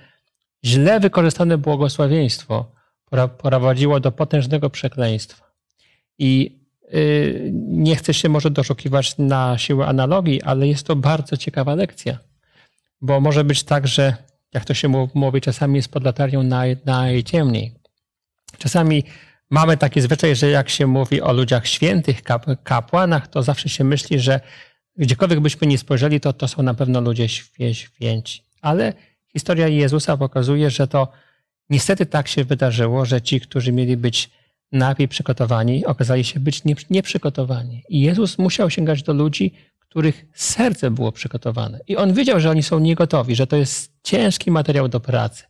źle 0.66 1.00
wykorzystane 1.00 1.58
błogosławieństwo 1.58 2.72
prowadziło 3.38 4.00
do 4.00 4.12
potężnego 4.12 4.70
przekleństwa. 4.70 5.46
I 6.20 6.60
yy, 6.92 7.52
nie 7.54 7.96
chcę 7.96 8.14
się 8.14 8.30
może 8.30 8.50
doszukiwać 8.52 9.18
na 9.18 9.58
siłę 9.58 9.86
analogii, 9.86 10.42
ale 10.42 10.68
jest 10.68 10.88
to 10.88 10.96
bardzo 10.96 11.38
ciekawa 11.38 11.76
lekcja. 11.76 12.20
Bo 13.02 13.20
może 13.22 13.44
być 13.44 13.64
tak, 13.64 13.88
że 13.88 14.33
jak 14.54 14.66
to 14.66 14.74
się 14.74 15.08
mówi, 15.14 15.42
czasami 15.42 15.76
jest 15.76 15.92
pod 15.92 16.04
latarią 16.04 16.44
naj, 16.44 16.78
najciemniej. 16.86 17.74
Czasami 18.58 19.04
mamy 19.50 19.78
taki 19.78 20.02
zwyczaj, 20.02 20.36
że 20.36 20.50
jak 20.50 20.70
się 20.70 20.88
mówi 20.88 21.22
o 21.22 21.34
ludziach 21.34 21.68
świętych, 21.68 22.24
kap, 22.24 22.46
kapłanach, 22.64 23.28
to 23.28 23.44
zawsze 23.44 23.70
się 23.70 23.84
myśli, 23.84 24.20
że 24.20 24.40
gdziekolwiek 24.98 25.40
byśmy 25.40 25.68
nie 25.68 25.78
spojrzeli, 25.78 26.20
to 26.20 26.34
to 26.34 26.48
są 26.48 26.64
na 26.64 26.74
pewno 26.74 27.02
ludzie 27.02 27.30
święci. 27.74 28.44
Ale 28.62 28.94
historia 29.34 29.68
Jezusa 29.68 30.18
pokazuje, 30.18 30.70
że 30.70 30.88
to 30.88 31.08
niestety 31.70 32.06
tak 32.06 32.28
się 32.28 32.44
wydarzyło, 32.44 33.06
że 33.06 33.22
ci, 33.22 33.42
którzy 33.42 33.72
mieli 33.72 33.98
być 33.98 34.30
najpierw 34.72 35.12
przygotowani, 35.12 35.86
okazali 35.86 36.24
się 36.24 36.40
być 36.40 36.62
nieprzygotowani. 36.90 37.84
I 37.90 38.02
Jezus 38.02 38.38
musiał 38.38 38.70
sięgać 38.70 39.04
do 39.04 39.14
ludzi, 39.14 39.54
których 39.94 40.26
serce 40.34 40.92
było 40.92 41.12
przygotowane. 41.12 41.80
I 41.88 41.98
on 41.98 42.14
wiedział, 42.14 42.40
że 42.40 42.50
oni 42.50 42.64
są 42.64 42.80
niegotowi, 42.80 43.36
że 43.36 43.48
to 43.48 43.56
jest 43.56 43.92
ciężki 44.04 44.52
materiał 44.52 44.88
do 44.88 45.00
pracy, 45.00 45.44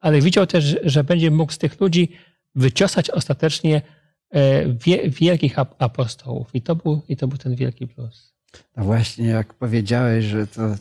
ale 0.00 0.20
widział 0.20 0.46
też, 0.46 0.76
że 0.82 1.04
będzie 1.04 1.30
mógł 1.30 1.52
z 1.52 1.58
tych 1.58 1.80
ludzi 1.80 2.12
wyciosać 2.54 3.10
ostatecznie 3.10 3.82
e, 4.30 5.08
wielkich 5.08 5.58
apostołów. 5.58 6.54
I 6.54 6.62
to 6.62 6.76
był, 6.76 7.02
i 7.08 7.16
to 7.16 7.28
był 7.28 7.38
ten 7.38 7.54
wielki 7.54 7.86
plus. 7.86 8.34
No 8.76 8.84
właśnie, 8.84 9.26
jak 9.26 9.54
powiedziałeś, 9.54 10.24
że 10.24 10.46
to 10.46 10.74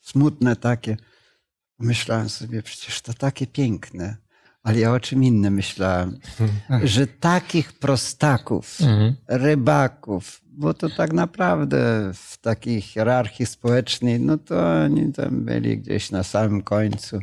smutne 0.00 0.56
takie, 0.56 0.96
myślałem 1.78 2.28
sobie, 2.28 2.62
przecież 2.62 3.00
to 3.00 3.14
takie 3.14 3.46
piękne. 3.46 4.16
Ale 4.66 4.78
ja 4.78 4.92
o 4.92 5.00
czym 5.00 5.24
innym 5.24 5.54
myślałem, 5.54 6.18
że 6.84 7.06
takich 7.06 7.72
prostaków, 7.72 8.80
mhm. 8.80 9.14
rybaków, 9.28 10.40
bo 10.44 10.74
to 10.74 10.88
tak 10.90 11.12
naprawdę 11.12 12.10
w 12.14 12.38
takiej 12.38 12.80
hierarchii 12.80 13.46
społecznej, 13.46 14.20
no 14.20 14.38
to 14.38 14.82
oni 14.84 15.12
tam 15.12 15.44
byli 15.44 15.78
gdzieś 15.78 16.10
na 16.10 16.22
samym 16.22 16.62
końcu. 16.62 17.18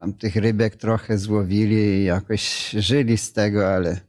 Tam 0.00 0.12
tych 0.12 0.36
rybek 0.36 0.76
trochę 0.76 1.18
złowili 1.18 1.76
i 1.76 2.04
jakoś 2.04 2.70
żyli 2.70 3.18
z 3.18 3.32
tego, 3.32 3.74
ale 3.74 4.00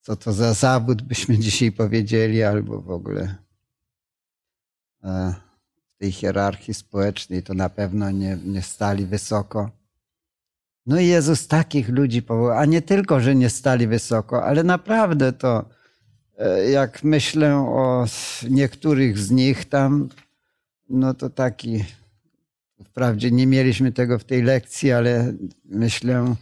co 0.00 0.16
to 0.16 0.32
za 0.32 0.54
zawód 0.54 1.02
byśmy 1.02 1.38
dzisiaj 1.44 1.72
powiedzieli, 1.72 2.42
albo 2.42 2.80
w 2.80 2.90
ogóle 2.90 3.34
e, 5.04 5.34
w 5.94 5.98
tej 5.98 6.12
hierarchii 6.12 6.74
społecznej 6.74 7.42
to 7.42 7.54
na 7.54 7.68
pewno 7.68 8.10
nie, 8.10 8.38
nie 8.44 8.62
stali 8.62 9.06
wysoko. 9.06 9.79
No 10.90 11.00
i 11.00 11.06
Jezus 11.06 11.48
takich 11.48 11.88
ludzi 11.88 12.22
powołał, 12.22 12.58
a 12.58 12.64
nie 12.64 12.82
tylko, 12.82 13.20
że 13.20 13.34
nie 13.34 13.50
stali 13.50 13.86
wysoko, 13.86 14.44
ale 14.44 14.64
naprawdę 14.64 15.32
to, 15.32 15.64
e, 16.38 16.70
jak 16.70 17.04
myślę 17.04 17.56
o 17.56 18.06
niektórych 18.50 19.18
z 19.18 19.30
nich 19.30 19.64
tam, 19.64 20.08
no 20.88 21.14
to 21.14 21.30
taki, 21.30 21.84
wprawdzie 22.84 23.30
nie 23.30 23.46
mieliśmy 23.46 23.92
tego 23.92 24.18
w 24.18 24.24
tej 24.24 24.42
lekcji, 24.42 24.92
ale 24.92 25.32
myślę 25.64 26.34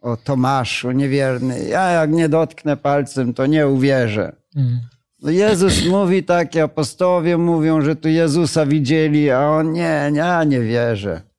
o 0.00 0.16
Tomaszu, 0.16 0.90
niewierny. 0.90 1.64
Ja 1.64 1.90
jak 1.90 2.10
nie 2.10 2.28
dotknę 2.28 2.76
palcem, 2.76 3.34
to 3.34 3.46
nie 3.46 3.68
uwierzę. 3.68 4.32
Mm. 4.56 4.80
No 5.22 5.30
Jezus 5.30 5.86
mówi 5.96 6.24
takie, 6.24 6.62
apostołowie 6.62 7.38
mówią, 7.38 7.80
że 7.80 7.96
tu 7.96 8.08
Jezusa 8.08 8.66
widzieli, 8.66 9.30
a 9.30 9.50
on 9.50 9.72
nie, 9.72 10.10
ja 10.14 10.44
nie 10.44 10.60
wierzę. 10.60 11.29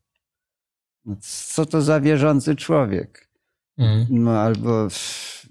No, 1.05 1.15
co 1.53 1.65
to 1.65 1.81
za 1.81 1.99
wierzący 1.99 2.55
człowiek? 2.55 3.27
Mm. 3.77 4.05
No 4.09 4.39
albo, 4.39 4.87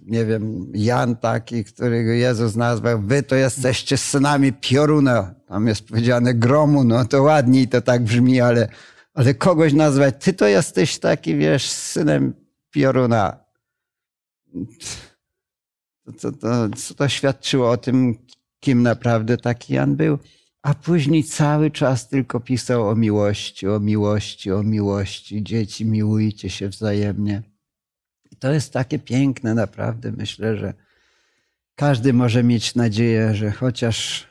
nie 0.03 0.25
wiem, 0.25 0.73
Jan 0.75 1.17
taki, 1.17 1.65
którego 1.65 2.11
Jezus 2.11 2.57
nazwał, 2.57 3.01
wy 3.01 3.23
to 3.23 3.35
jesteście 3.35 3.97
synami 3.97 4.53
pioruna. 4.53 5.35
Tam 5.47 5.67
jest 5.67 5.89
powiedziane 5.89 6.35
gromu, 6.35 6.85
no 6.85 7.05
to 7.05 7.23
ładniej 7.23 7.69
to 7.69 7.81
tak 7.81 8.05
brzmi, 8.05 8.41
ale, 8.41 8.69
ale 9.15 9.35
kogoś 9.35 9.73
nazwać, 9.73 10.15
ty 10.21 10.33
to 10.33 10.47
jesteś 10.47 10.99
taki, 10.99 11.37
wiesz, 11.37 11.71
synem 11.71 12.35
pioruna. 12.71 13.45
To, 16.21 16.33
to, 16.33 16.69
co 16.77 16.95
to 16.95 17.09
świadczyło 17.09 17.71
o 17.71 17.77
tym, 17.77 18.19
kim 18.61 18.83
naprawdę 18.83 19.37
taki 19.37 19.75
Jan 19.75 19.97
był? 19.97 20.19
A 20.63 20.75
później 20.75 21.25
cały 21.25 21.71
czas 21.71 22.09
tylko 22.09 22.41
pisał 22.41 22.89
o 22.89 22.95
miłości, 22.95 23.69
o 23.69 23.81
miłości, 23.81 24.53
o 24.53 24.63
miłości. 24.63 25.43
Dzieci, 25.43 25.87
miłujcie 25.87 26.51
się 26.51 26.69
wzajemnie. 26.69 27.43
I 28.31 28.37
to 28.37 28.53
jest 28.53 28.73
takie 28.73 28.99
piękne, 28.99 29.55
naprawdę. 29.55 30.13
Myślę, 30.13 30.57
że 30.57 30.75
każdy 31.75 32.13
może 32.13 32.43
mieć 32.43 32.75
nadzieję, 32.75 33.35
że 33.35 33.51
chociaż 33.51 34.27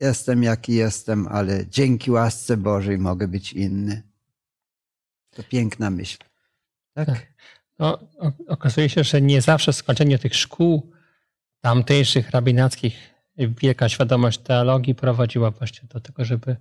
jestem 0.00 0.42
jaki 0.42 0.74
jestem, 0.74 1.28
ale 1.28 1.66
dzięki 1.66 2.10
łasce 2.10 2.56
Bożej 2.56 2.98
mogę 2.98 3.28
być 3.28 3.52
inny. 3.52 4.02
To 5.30 5.42
piękna 5.42 5.90
myśl. 5.90 6.18
Tak? 6.94 7.06
tak. 7.06 7.26
No, 7.78 7.98
okazuje 8.48 8.88
się, 8.88 9.04
że 9.04 9.20
nie 9.20 9.42
zawsze 9.42 9.72
skończenie 9.72 10.18
tych 10.18 10.34
szkół 10.34 10.92
tamtejszych 11.60 12.30
rabinackich 12.30 13.15
wielka 13.38 13.88
świadomość 13.88 14.38
teologii 14.38 14.94
prowadziła 14.94 15.50
właśnie 15.50 15.88
do 15.88 16.00
tego, 16.00 16.24
żeby 16.24 16.56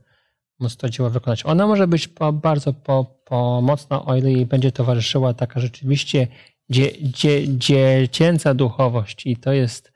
móc 0.59 0.77
to 0.77 0.89
dzieło 0.89 1.09
wykonać. 1.09 1.45
Ona 1.45 1.67
może 1.67 1.87
być 1.87 2.07
po, 2.07 2.33
bardzo 2.33 2.73
po, 2.73 3.05
pomocna, 3.25 4.05
o 4.05 4.15
ile 4.15 4.31
jej 4.31 4.45
będzie 4.45 4.71
towarzyszyła 4.71 5.33
taka 5.33 5.59
rzeczywiście 5.59 6.27
dzie, 6.69 6.91
dzie, 7.01 7.57
dziecięca 7.57 8.53
duchowość 8.53 9.25
i 9.25 9.37
to 9.37 9.53
jest 9.53 9.91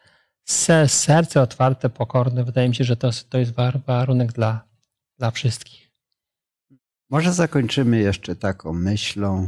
serce 0.87 1.41
otwarte, 1.41 1.89
pokorne. 1.89 2.43
Wydaje 2.43 2.69
mi 2.69 2.75
się, 2.75 2.83
że 2.83 2.97
to, 2.97 3.09
to 3.29 3.37
jest 3.37 3.53
warunek 3.87 4.31
dla, 4.31 4.67
dla 5.17 5.31
wszystkich. 5.31 5.91
Może 7.09 7.33
zakończymy 7.33 7.99
jeszcze 7.99 8.35
taką 8.35 8.73
myślą, 8.73 9.47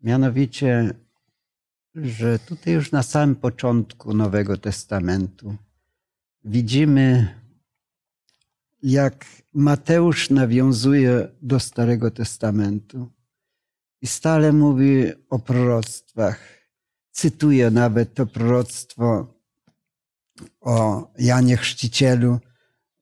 mianowicie, 0.00 0.90
że 1.94 2.38
tutaj 2.38 2.74
już 2.74 2.92
na 2.92 3.02
samym 3.02 3.36
początku 3.36 4.14
Nowego 4.14 4.56
Testamentu 4.56 5.56
widzimy, 6.44 7.34
jak 8.82 9.26
Mateusz 9.54 10.30
nawiązuje 10.30 11.28
do 11.42 11.60
Starego 11.60 12.10
Testamentu 12.10 13.10
i 14.02 14.06
stale 14.06 14.52
mówi 14.52 15.12
o 15.30 15.38
proroctwach. 15.38 16.40
Cytuje 17.10 17.70
nawet 17.70 18.14
to 18.14 18.26
proroctwo 18.26 19.34
o 20.60 21.08
Janie 21.18 21.56
Chrzcicielu 21.56 22.38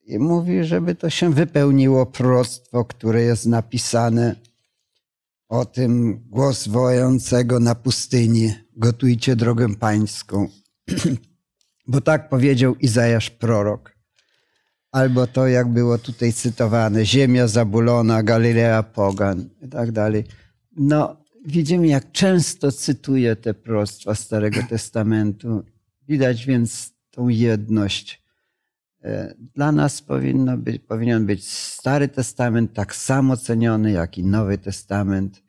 i 0.07 0.19
mówi, 0.19 0.65
żeby 0.65 0.95
to 0.95 1.11
się 1.11 1.33
wypełniło 1.33 2.07
proroctwo, 2.07 2.85
które 2.85 3.23
jest 3.23 3.47
napisane 3.47 4.37
o 5.49 5.65
tym 5.65 6.25
głos 6.31 6.69
wojącego 6.69 7.61
na 7.61 7.75
pustyni. 7.75 8.55
Gotujcie 8.77 9.37
drogę 9.37 9.75
pańską. 9.75 10.49
Bo 11.87 12.01
tak 12.01 12.29
powiedział 12.29 12.77
Izajasz 12.77 13.31
prorok. 13.31 13.97
Albo 14.93 15.27
to, 15.27 15.49
jak 15.49 15.69
było 15.69 15.99
tutaj 15.99 16.33
cytowane, 16.33 17.07
ziemia 17.07 17.49
zabulona, 17.49 18.23
Galilea 18.23 18.83
pogan 18.83 19.49
i 19.63 19.69
tak 19.69 19.93
dalej. 19.93 20.25
No, 20.77 21.17
widzimy, 21.47 21.87
jak 21.87 22.13
często 22.13 22.73
cytuje 22.73 23.37
te 23.37 23.55
prostwa 23.55 24.15
Starego 24.15 24.61
Testamentu. 24.69 25.65
Widać 26.09 26.47
więc 26.47 26.93
tą 27.11 27.29
jedność. 27.29 28.23
E, 29.05 29.35
dla 29.55 29.73
nas 29.73 30.03
powinno 30.03 30.59
być, 30.59 30.83
powinien 30.83 31.27
być 31.27 31.49
Stary 31.49 32.09
Testament 32.09 32.73
tak 32.75 32.95
samo 32.95 33.37
ceniony, 33.37 33.93
jak 33.93 34.19
i 34.19 34.25
Nowy 34.25 34.59
Testament, 34.59 35.43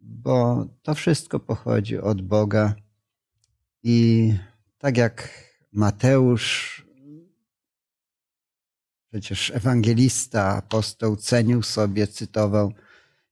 bo 0.00 0.66
to 0.82 0.94
wszystko 0.94 1.40
pochodzi 1.40 1.98
od 1.98 2.22
Boga 2.22 2.74
i 3.82 4.34
tak 4.82 4.96
jak 4.96 5.28
Mateusz, 5.72 6.82
przecież 9.10 9.50
ewangelista, 9.50 10.56
apostoł, 10.56 11.16
cenił 11.16 11.62
sobie, 11.62 12.06
cytował 12.06 12.72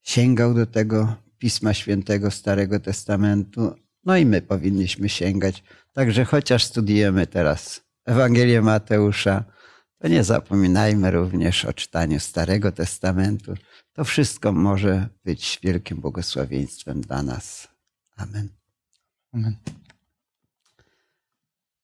sięgał 0.02 0.54
do 0.54 0.66
tego 0.66 1.16
Pisma 1.38 1.74
Świętego 1.74 2.30
Starego 2.30 2.80
Testamentu. 2.80 3.74
No 4.04 4.16
i 4.16 4.26
my 4.26 4.42
powinniśmy 4.42 5.08
sięgać. 5.08 5.62
Także 5.92 6.24
chociaż 6.24 6.64
studiujemy 6.64 7.26
teraz 7.26 7.80
Ewangelię 8.04 8.62
Mateusza, 8.62 9.44
to 9.98 10.08
nie 10.08 10.24
zapominajmy 10.24 11.10
również 11.10 11.64
o 11.64 11.72
czytaniu 11.72 12.20
Starego 12.20 12.72
Testamentu. 12.72 13.54
To 13.92 14.04
wszystko 14.04 14.52
może 14.52 15.08
być 15.24 15.58
wielkim 15.62 16.00
błogosławieństwem 16.00 17.00
dla 17.00 17.22
nas. 17.22 17.68
Amen. 18.16 18.48
Amen. 19.32 19.56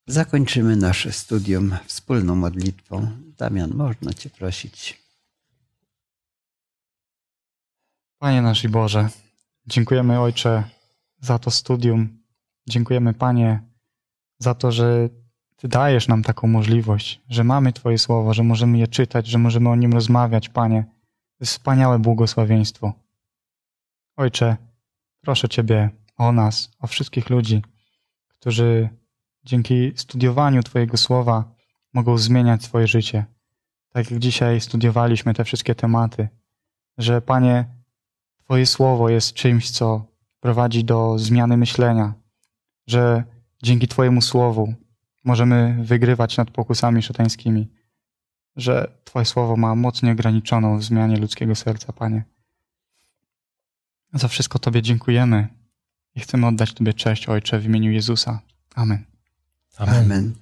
Zakończymy 0.09 0.77
nasze 0.77 1.13
studium 1.13 1.77
wspólną 1.87 2.35
modlitwą. 2.35 3.11
Damian, 3.39 3.75
można 3.75 4.15
Cię 4.15 4.31
prosić. 4.31 5.03
Panie 8.19 8.43
nasz 8.43 8.69
Boże, 8.69 9.09
dziękujemy 9.67 10.21
Ojcze 10.21 10.65
za 11.21 11.39
to 11.39 11.51
studium. 11.51 12.19
Dziękujemy 12.69 13.15
Panie 13.15 13.61
za 14.39 14.55
to, 14.55 14.73
że 14.73 15.09
Ty 15.57 15.69
dajesz 15.69 16.09
nam 16.09 16.23
taką 16.23 16.49
możliwość, 16.49 17.21
że 17.29 17.45
mamy 17.45 17.73
Twoje 17.73 17.99
słowo, 17.99 18.35
że 18.35 18.43
możemy 18.43 18.79
je 18.79 18.89
czytać, 18.89 19.27
że 19.27 19.39
możemy 19.39 19.69
o 19.69 19.77
nim 19.77 19.93
rozmawiać, 19.93 20.49
Panie. 20.49 20.85
To 21.39 21.41
jest 21.41 21.53
wspaniałe 21.53 21.99
błogosławieństwo. 21.99 22.93
Ojcze, 24.17 24.57
proszę 25.21 25.49
Ciebie 25.49 25.91
o 26.17 26.33
nas, 26.33 26.71
o 26.79 26.87
wszystkich 26.87 27.31
ludzi, 27.31 27.63
którzy 28.29 28.89
dzięki 29.47 29.93
studiowaniu 29.97 30.63
Twojego 30.63 30.97
słowa 30.97 31.55
mogą 31.93 32.19
zmieniać 32.19 32.65
swoje 32.65 32.87
życie. 32.87 33.25
Tak 33.89 34.11
jak 34.11 34.21
dzisiaj 34.21 34.61
studiowaliśmy 34.61 35.35
te 35.35 35.45
wszystkie 35.45 35.75
tematy, 35.75 36.29
że 36.99 37.21
Panie, 37.21 37.65
Twoje 38.45 38.67
słowo 38.67 39.09
jest 39.09 39.33
czymś, 39.33 39.71
co 39.71 40.07
prowadzi 40.41 40.85
do 40.85 41.19
zmiany 41.19 41.57
myślenia, 41.57 42.15
że 42.87 43.25
dzięki 43.63 43.89
Twojemu 43.89 44.23
słowu 44.23 44.75
możemy 45.25 45.79
wygrywać 45.83 46.37
nad 46.37 46.51
pokusami 46.51 47.03
szatańskimi, 47.03 47.69
że 48.57 48.93
Twoje 49.05 49.25
słowo 49.25 49.57
ma 49.57 49.75
moc 49.75 50.03
nieograniczoną 50.03 50.79
w 50.79 50.85
zmianie 50.85 51.17
ludzkiego 51.17 51.55
serca, 51.55 51.93
Panie. 51.93 52.25
Za 54.13 54.29
wszystko 54.29 54.59
Tobie 54.59 54.83
dziękujemy 54.83 55.49
i 56.15 56.21
chcemy 56.21 56.47
oddać 56.47 56.73
Tobie 56.73 56.95
cześć, 56.95 57.29
Ojcze, 57.29 57.59
w 57.59 57.65
imieniu 57.65 57.91
Jezusa. 57.91 58.41
Amen. 58.75 59.16
Amen. 59.77 59.95
Amen. 60.05 60.35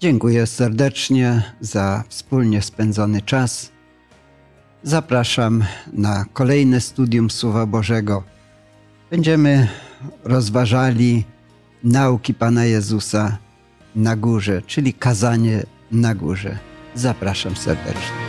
Dziękuję 0.00 0.46
serdecznie 0.46 1.42
za 1.60 2.04
wspólnie 2.08 2.62
spędzony 2.62 3.22
czas. 3.22 3.72
Zapraszam 4.82 5.64
na 5.92 6.24
kolejne 6.32 6.80
studium 6.80 7.30
Słowa 7.30 7.66
Bożego. 7.66 8.22
Będziemy 9.10 9.68
rozważali 10.24 11.24
nauki 11.84 12.34
Pana 12.34 12.64
Jezusa 12.64 13.38
na 13.96 14.16
górze, 14.16 14.62
czyli 14.62 14.94
kazanie 14.94 15.62
na 15.92 16.14
górze. 16.14 16.58
Zapraszam 16.94 17.56
serdecznie. 17.56 18.27